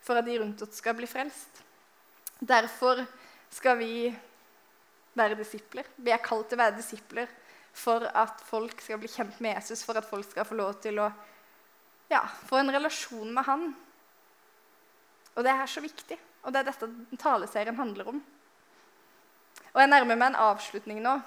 For 0.00 0.16
at 0.16 0.26
de 0.26 0.38
rundt 0.40 0.62
oss 0.64 0.80
skal 0.80 0.96
bli 0.96 1.08
frelst. 1.10 1.60
Derfor 2.40 3.02
skal 3.52 3.76
vi 3.80 4.08
være 5.18 5.36
disipler. 5.36 5.88
Vi 6.00 6.14
er 6.14 6.22
kalt 6.24 6.48
til 6.48 6.56
å 6.56 6.62
være 6.62 6.78
disipler 6.78 7.28
for 7.76 8.06
at 8.16 8.40
folk 8.48 8.80
skal 8.82 8.98
bli 9.02 9.10
kjent 9.10 9.36
med 9.44 9.58
Jesus, 9.58 9.84
for 9.86 9.98
at 9.98 10.08
folk 10.08 10.26
skal 10.30 10.48
få 10.48 10.56
lov 10.58 10.80
til 10.82 10.98
å 11.02 11.10
ja, 12.10 12.24
få 12.48 12.58
en 12.58 12.72
relasjon 12.74 13.30
med 13.34 13.46
han. 13.46 13.68
Og 15.36 15.46
det 15.46 15.52
er 15.52 15.68
så 15.70 15.82
viktig. 15.84 16.18
Og 16.42 16.52
det 16.52 16.62
er 16.62 16.70
dette 16.70 16.88
taleserien 17.20 17.76
handler 17.76 18.08
om. 18.14 18.22
Og 19.70 19.78
Jeg 19.78 19.90
nærmer 19.92 20.16
meg 20.16 20.32
en 20.32 20.42
avslutning 20.48 21.02
nå. 21.04 21.20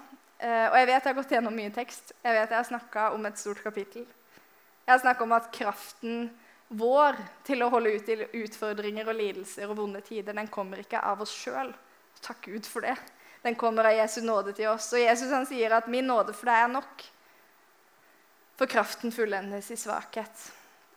Eh, 0.44 0.66
og 0.68 0.76
jeg 0.76 0.90
vet 0.90 0.98
jeg 0.98 1.08
har 1.08 1.20
gått 1.22 1.32
gjennom 1.38 1.56
mye 1.56 1.72
tekst. 1.72 2.12
Jeg 2.24 2.36
vet 2.36 2.50
jeg 2.50 2.60
har 2.60 2.68
snakka 2.68 3.12
om 3.16 3.30
et 3.30 3.40
stort 3.40 3.62
kapittel. 3.64 4.08
Jeg 4.86 4.92
har 4.94 5.00
snakka 5.00 5.24
om 5.24 5.36
at 5.36 5.52
kraften 5.56 6.28
vår 6.68 7.18
til 7.48 7.64
å 7.64 7.70
holde 7.72 7.94
ut 7.96 8.10
i 8.10 8.18
utfordringer 8.44 9.08
og 9.08 9.18
lidelser 9.18 9.70
og 9.70 9.78
vonde 9.78 10.02
tider, 10.04 10.36
den 10.36 10.50
kommer 10.52 10.82
ikke 10.82 11.02
av 11.02 11.22
oss 11.24 11.34
sjøl. 11.36 11.72
Takk 12.24 12.48
Gud 12.48 12.68
for 12.68 12.86
det. 12.86 12.96
Den 13.44 13.56
kommer 13.60 13.88
av 13.90 13.98
Jesu 13.98 14.22
nåde 14.24 14.54
til 14.56 14.70
oss. 14.72 14.94
Og 14.96 15.02
Jesus 15.04 15.32
han 15.32 15.46
sier 15.46 15.74
at 15.76 15.88
'min 15.88 16.08
nåde 16.08 16.34
for 16.34 16.46
deg 16.46 16.64
er 16.64 16.72
nok'. 16.72 17.04
For 18.56 18.66
kraften 18.66 19.12
fullendes 19.12 19.72
i 19.72 19.76
svakhet. 19.76 20.52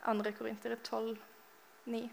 2. 0.05 0.33
Korinter 0.39 0.77
12, 0.77 1.17
9. 1.85 2.11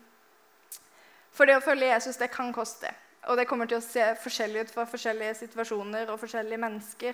For 1.31 1.45
det 1.45 1.57
å 1.57 1.61
følge 1.61 1.91
Jesus 1.91 2.17
det 2.17 2.31
kan 2.31 2.53
koste. 2.53 2.89
Og 3.29 3.37
det 3.37 3.47
kommer 3.47 3.65
til 3.65 3.77
å 3.77 3.85
se 3.85 4.15
forskjellig 4.23 4.61
ut 4.65 4.71
for 4.71 4.85
forskjellige 4.85 5.35
situasjoner 5.35 6.09
og 6.09 6.19
forskjellige 6.19 6.57
mennesker. 6.57 7.13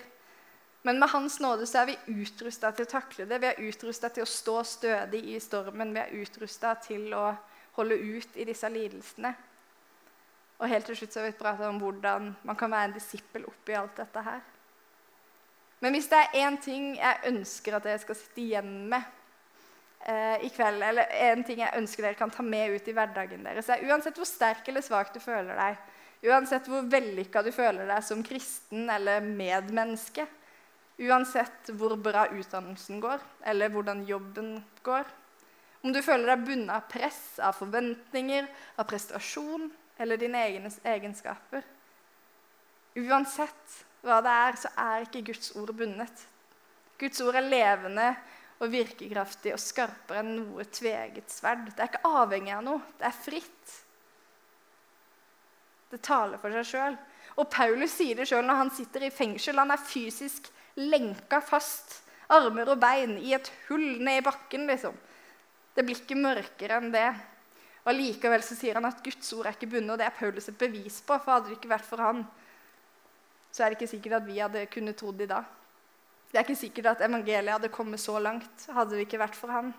Men 0.82 0.98
med 0.98 1.10
Hans 1.12 1.40
nåde 1.40 1.66
så 1.68 1.82
er 1.82 1.90
vi 1.90 2.22
utrusta 2.22 2.70
til 2.72 2.86
å 2.86 2.90
takle 2.90 3.26
det. 3.28 3.40
Vi 3.42 3.48
er 3.50 3.62
utrusta 3.68 4.08
til 4.08 4.24
å 4.24 4.30
stå 4.30 4.62
stødig 4.64 5.20
i 5.34 5.40
stormen. 5.42 5.92
Vi 5.92 6.00
er 6.00 6.14
utrusta 6.22 6.72
til 6.80 7.12
å 7.12 7.26
holde 7.76 7.98
ut 8.00 8.38
i 8.40 8.46
disse 8.48 8.68
lidelsene. 8.72 9.34
Og 10.60 10.68
helt 10.68 10.88
til 10.88 10.96
slutt 10.96 11.12
så 11.12 11.20
har 11.20 11.30
vi 11.30 11.36
pratet 11.36 11.68
om 11.68 11.78
hvordan 11.80 12.32
man 12.48 12.56
kan 12.56 12.72
være 12.72 12.90
en 12.90 12.96
disippel 12.96 13.44
oppi 13.48 13.76
alt 13.76 14.00
dette 14.00 14.24
her. 14.24 14.40
Men 15.80 15.96
hvis 15.96 16.10
det 16.12 16.18
er 16.20 16.42
én 16.42 16.58
ting 16.60 16.90
jeg 16.98 17.30
ønsker 17.30 17.76
at 17.76 17.86
dere 17.86 18.00
skal 18.02 18.16
sitte 18.18 18.42
igjen 18.42 18.72
med 18.90 19.00
eh, 20.04 20.42
i 20.44 20.50
kveld, 20.52 20.82
eller 20.84 21.08
en 21.30 21.44
ting 21.44 21.62
jeg 21.62 21.76
ønsker 21.80 22.04
dere 22.04 22.18
kan 22.18 22.32
ta 22.32 22.44
med 22.44 22.76
ut 22.76 22.88
i 22.88 22.96
hverdagen 22.96 23.46
deres, 23.48 23.70
er 23.72 23.86
uansett 23.88 24.20
hvor 24.20 24.28
sterk 24.28 24.68
eller 24.68 24.84
svak 24.84 25.14
du 25.14 25.20
føler 25.24 25.56
deg, 25.56 25.80
uansett 26.28 26.68
hvor 26.68 26.84
vellykka 26.92 27.40
du 27.46 27.48
føler 27.56 27.88
deg 27.88 28.04
som 28.04 28.20
kristen 28.24 28.92
eller 28.92 29.24
medmenneske, 29.24 30.28
uansett 31.00 31.72
hvor 31.78 31.96
bra 31.96 32.26
utdannelsen 32.28 33.00
går, 33.00 33.22
eller 33.48 33.72
hvordan 33.72 34.04
jobben 34.08 34.58
går, 34.84 35.08
om 35.80 35.94
du 35.94 36.02
føler 36.04 36.34
deg 36.34 36.44
bundet 36.44 36.74
av 36.76 36.88
press, 36.92 37.22
av 37.40 37.56
forventninger, 37.56 38.48
av 38.76 38.88
prestasjon 38.88 39.70
eller 40.00 40.20
dine 40.20 40.42
egne 40.44 40.72
egenskaper 40.92 41.64
Uansett 43.00 43.76
hva 44.02 44.18
det 44.24 44.32
er, 44.32 44.56
så 44.58 44.70
er 44.80 45.04
ikke 45.04 45.22
Guds 45.28 45.52
ord 45.60 45.70
bundet. 45.76 46.22
Guds 46.98 47.20
ord 47.22 47.36
er 47.38 47.46
levende 47.46 48.08
og 48.60 48.72
virkekraftig 48.72 49.52
og 49.54 49.62
skarpere 49.62 50.24
enn 50.24 50.32
noe 50.40 50.64
tveget 50.68 51.30
sverd. 51.32 51.68
Det 51.68 51.84
er 51.84 51.92
ikke 51.92 52.10
avhengig 52.10 52.54
av 52.56 52.64
noe. 52.66 52.82
Det 52.98 53.06
er 53.08 53.14
fritt. 53.16 53.76
Det 55.92 56.00
taler 56.02 56.40
for 56.42 56.56
seg 56.58 56.66
sjøl. 56.66 56.98
Og 57.38 57.46
Paulus 57.52 57.94
sier 57.94 58.18
det 58.18 58.26
sjøl 58.28 58.44
når 58.48 58.60
han 58.64 58.74
sitter 58.74 59.06
i 59.06 59.12
fengsel. 59.14 59.60
Han 59.62 59.72
er 59.72 59.84
fysisk 59.84 60.50
lenka 60.78 61.40
fast, 61.42 62.02
armer 62.30 62.68
og 62.70 62.78
bein, 62.82 63.16
i 63.18 63.34
et 63.34 63.50
hull 63.68 63.98
ned 64.02 64.20
i 64.20 64.24
bakken. 64.24 64.66
liksom. 64.70 64.94
Det 65.74 65.84
blir 65.86 65.98
ikke 65.98 66.18
mørkere 66.18 66.78
enn 66.78 66.92
det. 66.94 67.08
Og 67.86 67.96
Likevel 67.96 68.42
så 68.44 68.54
sier 68.58 68.76
han 68.76 68.88
at 68.88 69.00
Guds 69.04 69.32
ord 69.32 69.48
er 69.48 69.56
ikke 69.56 69.70
bundet, 69.72 69.94
og 69.94 69.98
det 69.98 70.06
er 70.06 70.18
Paulus 70.18 70.48
et 70.50 70.58
bevis 70.58 71.00
på. 71.00 71.16
For 71.16 71.32
hadde 71.32 71.48
det 71.48 71.58
ikke 71.58 71.72
vært 71.72 71.88
for 71.88 72.02
han, 72.04 72.24
så 73.50 73.64
er 73.64 73.72
det 73.72 73.80
ikke 73.80 73.94
sikkert 73.96 74.20
at 74.20 74.28
vi 74.28 74.38
hadde 74.38 74.66
kunnet 74.70 74.98
trodd 75.00 75.22
i 75.24 75.30
dag. 75.30 75.46
Det 76.30 76.38
er 76.38 76.46
ikke 76.46 76.60
sikkert 76.60 76.92
at 76.92 77.00
evangeliet 77.02 77.56
hadde 77.56 77.72
kommet 77.74 77.98
så 77.98 78.20
langt 78.22 78.66
hadde 78.70 78.94
det 78.94 79.08
ikke 79.08 79.18
vært 79.18 79.34
for 79.38 79.50
han. 79.50 79.72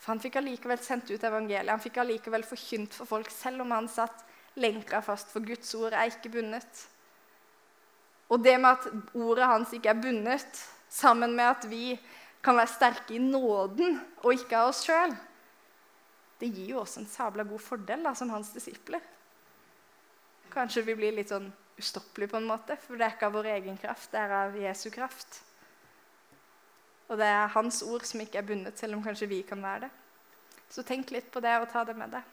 For 0.00 0.14
han 0.14 0.22
fikk 0.22 0.38
allikevel 0.40 0.80
sendt 0.80 1.10
ut 1.10 1.24
evangeliet. 1.24 1.72
Han 1.72 1.82
fikk 1.82 1.98
allikevel 2.00 2.46
forkynt 2.46 2.96
for 2.96 3.10
folk, 3.10 3.28
selv 3.32 3.64
om 3.66 3.74
han 3.74 3.88
satt 3.90 4.24
lenka 4.56 5.02
fast, 5.04 5.32
for 5.32 5.44
Guds 5.44 5.74
ord 5.76 5.92
er 5.92 6.08
ikke 6.08 6.32
bundet. 6.38 6.86
Og 8.28 8.42
det 8.42 8.56
med 8.58 8.72
at 8.72 9.14
ordet 9.14 9.46
hans 9.46 9.72
ikke 9.76 9.92
er 9.92 10.00
bundet, 10.00 10.62
sammen 10.90 11.34
med 11.36 11.46
at 11.50 11.66
vi 11.70 11.96
kan 12.42 12.56
være 12.56 12.72
sterke 12.72 13.14
i 13.16 13.22
nåden 13.22 13.98
og 14.22 14.32
ikke 14.34 14.58
av 14.58 14.70
oss 14.70 14.84
sjøl, 14.86 15.14
det 16.40 16.50
gir 16.52 16.74
jo 16.74 16.82
oss 16.82 16.96
en 17.00 17.08
sabla 17.08 17.46
god 17.48 17.62
fordel 17.64 18.02
da, 18.04 18.12
som 18.14 18.30
hans 18.30 18.50
disipler. 18.52 19.00
Kanskje 20.52 20.84
vi 20.84 20.96
blir 20.98 21.14
litt 21.16 21.32
sånn 21.32 21.48
ustoppelige, 21.80 22.32
på 22.32 22.40
en 22.40 22.48
måte. 22.48 22.76
For 22.80 22.96
det 22.96 23.06
er 23.06 23.16
ikke 23.16 23.30
av 23.30 23.36
vår 23.36 23.50
egen 23.54 23.78
kraft, 23.80 24.10
det 24.12 24.20
er 24.20 24.34
av 24.42 24.58
Jesu 24.60 24.88
kraft. 24.92 25.40
Og 27.08 27.20
det 27.20 27.28
er 27.30 27.54
hans 27.54 27.82
ord 27.86 28.04
som 28.08 28.20
ikke 28.20 28.40
er 28.42 28.48
bundet, 28.48 28.78
selv 28.78 28.98
om 28.98 29.04
kanskje 29.04 29.30
vi 29.30 29.40
kan 29.46 29.62
være 29.62 29.86
det. 29.86 29.92
Så 30.72 30.82
tenk 30.84 31.12
litt 31.14 31.30
på 31.32 31.40
det 31.44 31.54
og 31.60 31.68
ta 31.72 31.84
det 31.86 31.94
med 31.96 32.16
deg. 32.16 32.32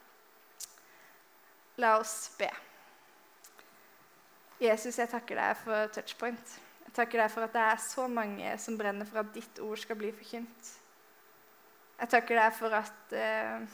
La 1.84 1.98
oss 2.00 2.34
be. 2.40 2.50
Jesus, 4.64 4.98
jeg 5.00 5.12
takker 5.12 5.40
deg 5.40 5.60
for 5.60 5.92
touchpoint. 5.96 6.56
Jeg 6.86 6.96
takker 6.96 7.24
deg 7.24 7.32
for 7.34 7.46
at 7.46 7.56
det 7.56 7.64
er 7.68 7.80
så 7.84 8.08
mange 8.12 8.56
som 8.62 8.78
brenner 8.80 9.08
for 9.10 9.24
at 9.24 9.32
ditt 9.36 9.62
ord 9.64 9.80
skal 9.82 9.98
bli 10.00 10.12
forkynt. 10.16 10.74
Jeg 12.00 12.12
takker 12.12 12.40
deg 12.40 12.56
for 12.58 12.76
at 12.76 13.16
eh, 13.18 13.66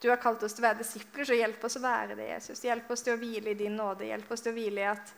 du 0.00 0.08
har 0.10 0.20
kalt 0.22 0.42
oss 0.46 0.54
til 0.54 0.62
å 0.62 0.68
være 0.68 0.82
disipler, 0.82 1.26
så 1.26 1.36
hjelp 1.38 1.64
oss 1.66 1.78
å 1.80 1.82
være 1.82 2.16
det, 2.18 2.28
Jesus. 2.30 2.62
Hjelp 2.64 2.90
oss 2.94 3.02
til 3.06 3.16
å 3.16 3.20
hvile 3.20 3.52
i 3.52 3.58
din 3.58 3.74
nåde. 3.78 4.06
Hjelp 4.06 4.30
oss 4.34 4.44
til 4.44 4.54
å 4.54 4.58
hvile 4.58 4.84
i 4.84 4.90
at 4.92 5.14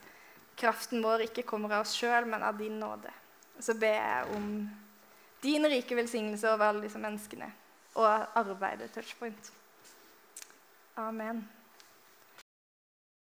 kraften 0.60 1.04
vår 1.04 1.26
ikke 1.28 1.44
kommer 1.48 1.76
av 1.76 1.84
oss 1.84 1.96
sjøl, 1.98 2.28
men 2.28 2.44
av 2.46 2.56
din 2.58 2.78
nåde. 2.80 3.12
Så 3.60 3.76
ber 3.76 3.96
jeg 3.96 4.36
om 4.38 4.50
din 5.44 5.68
rike 5.68 5.96
velsignelse 5.96 6.48
over 6.48 6.70
alle 6.70 6.84
disse 6.84 7.00
menneskene 7.00 7.48
og 8.00 8.36
arbeidet 8.38 8.92
Touchpoint. 8.94 9.52
Amen. 11.00 11.42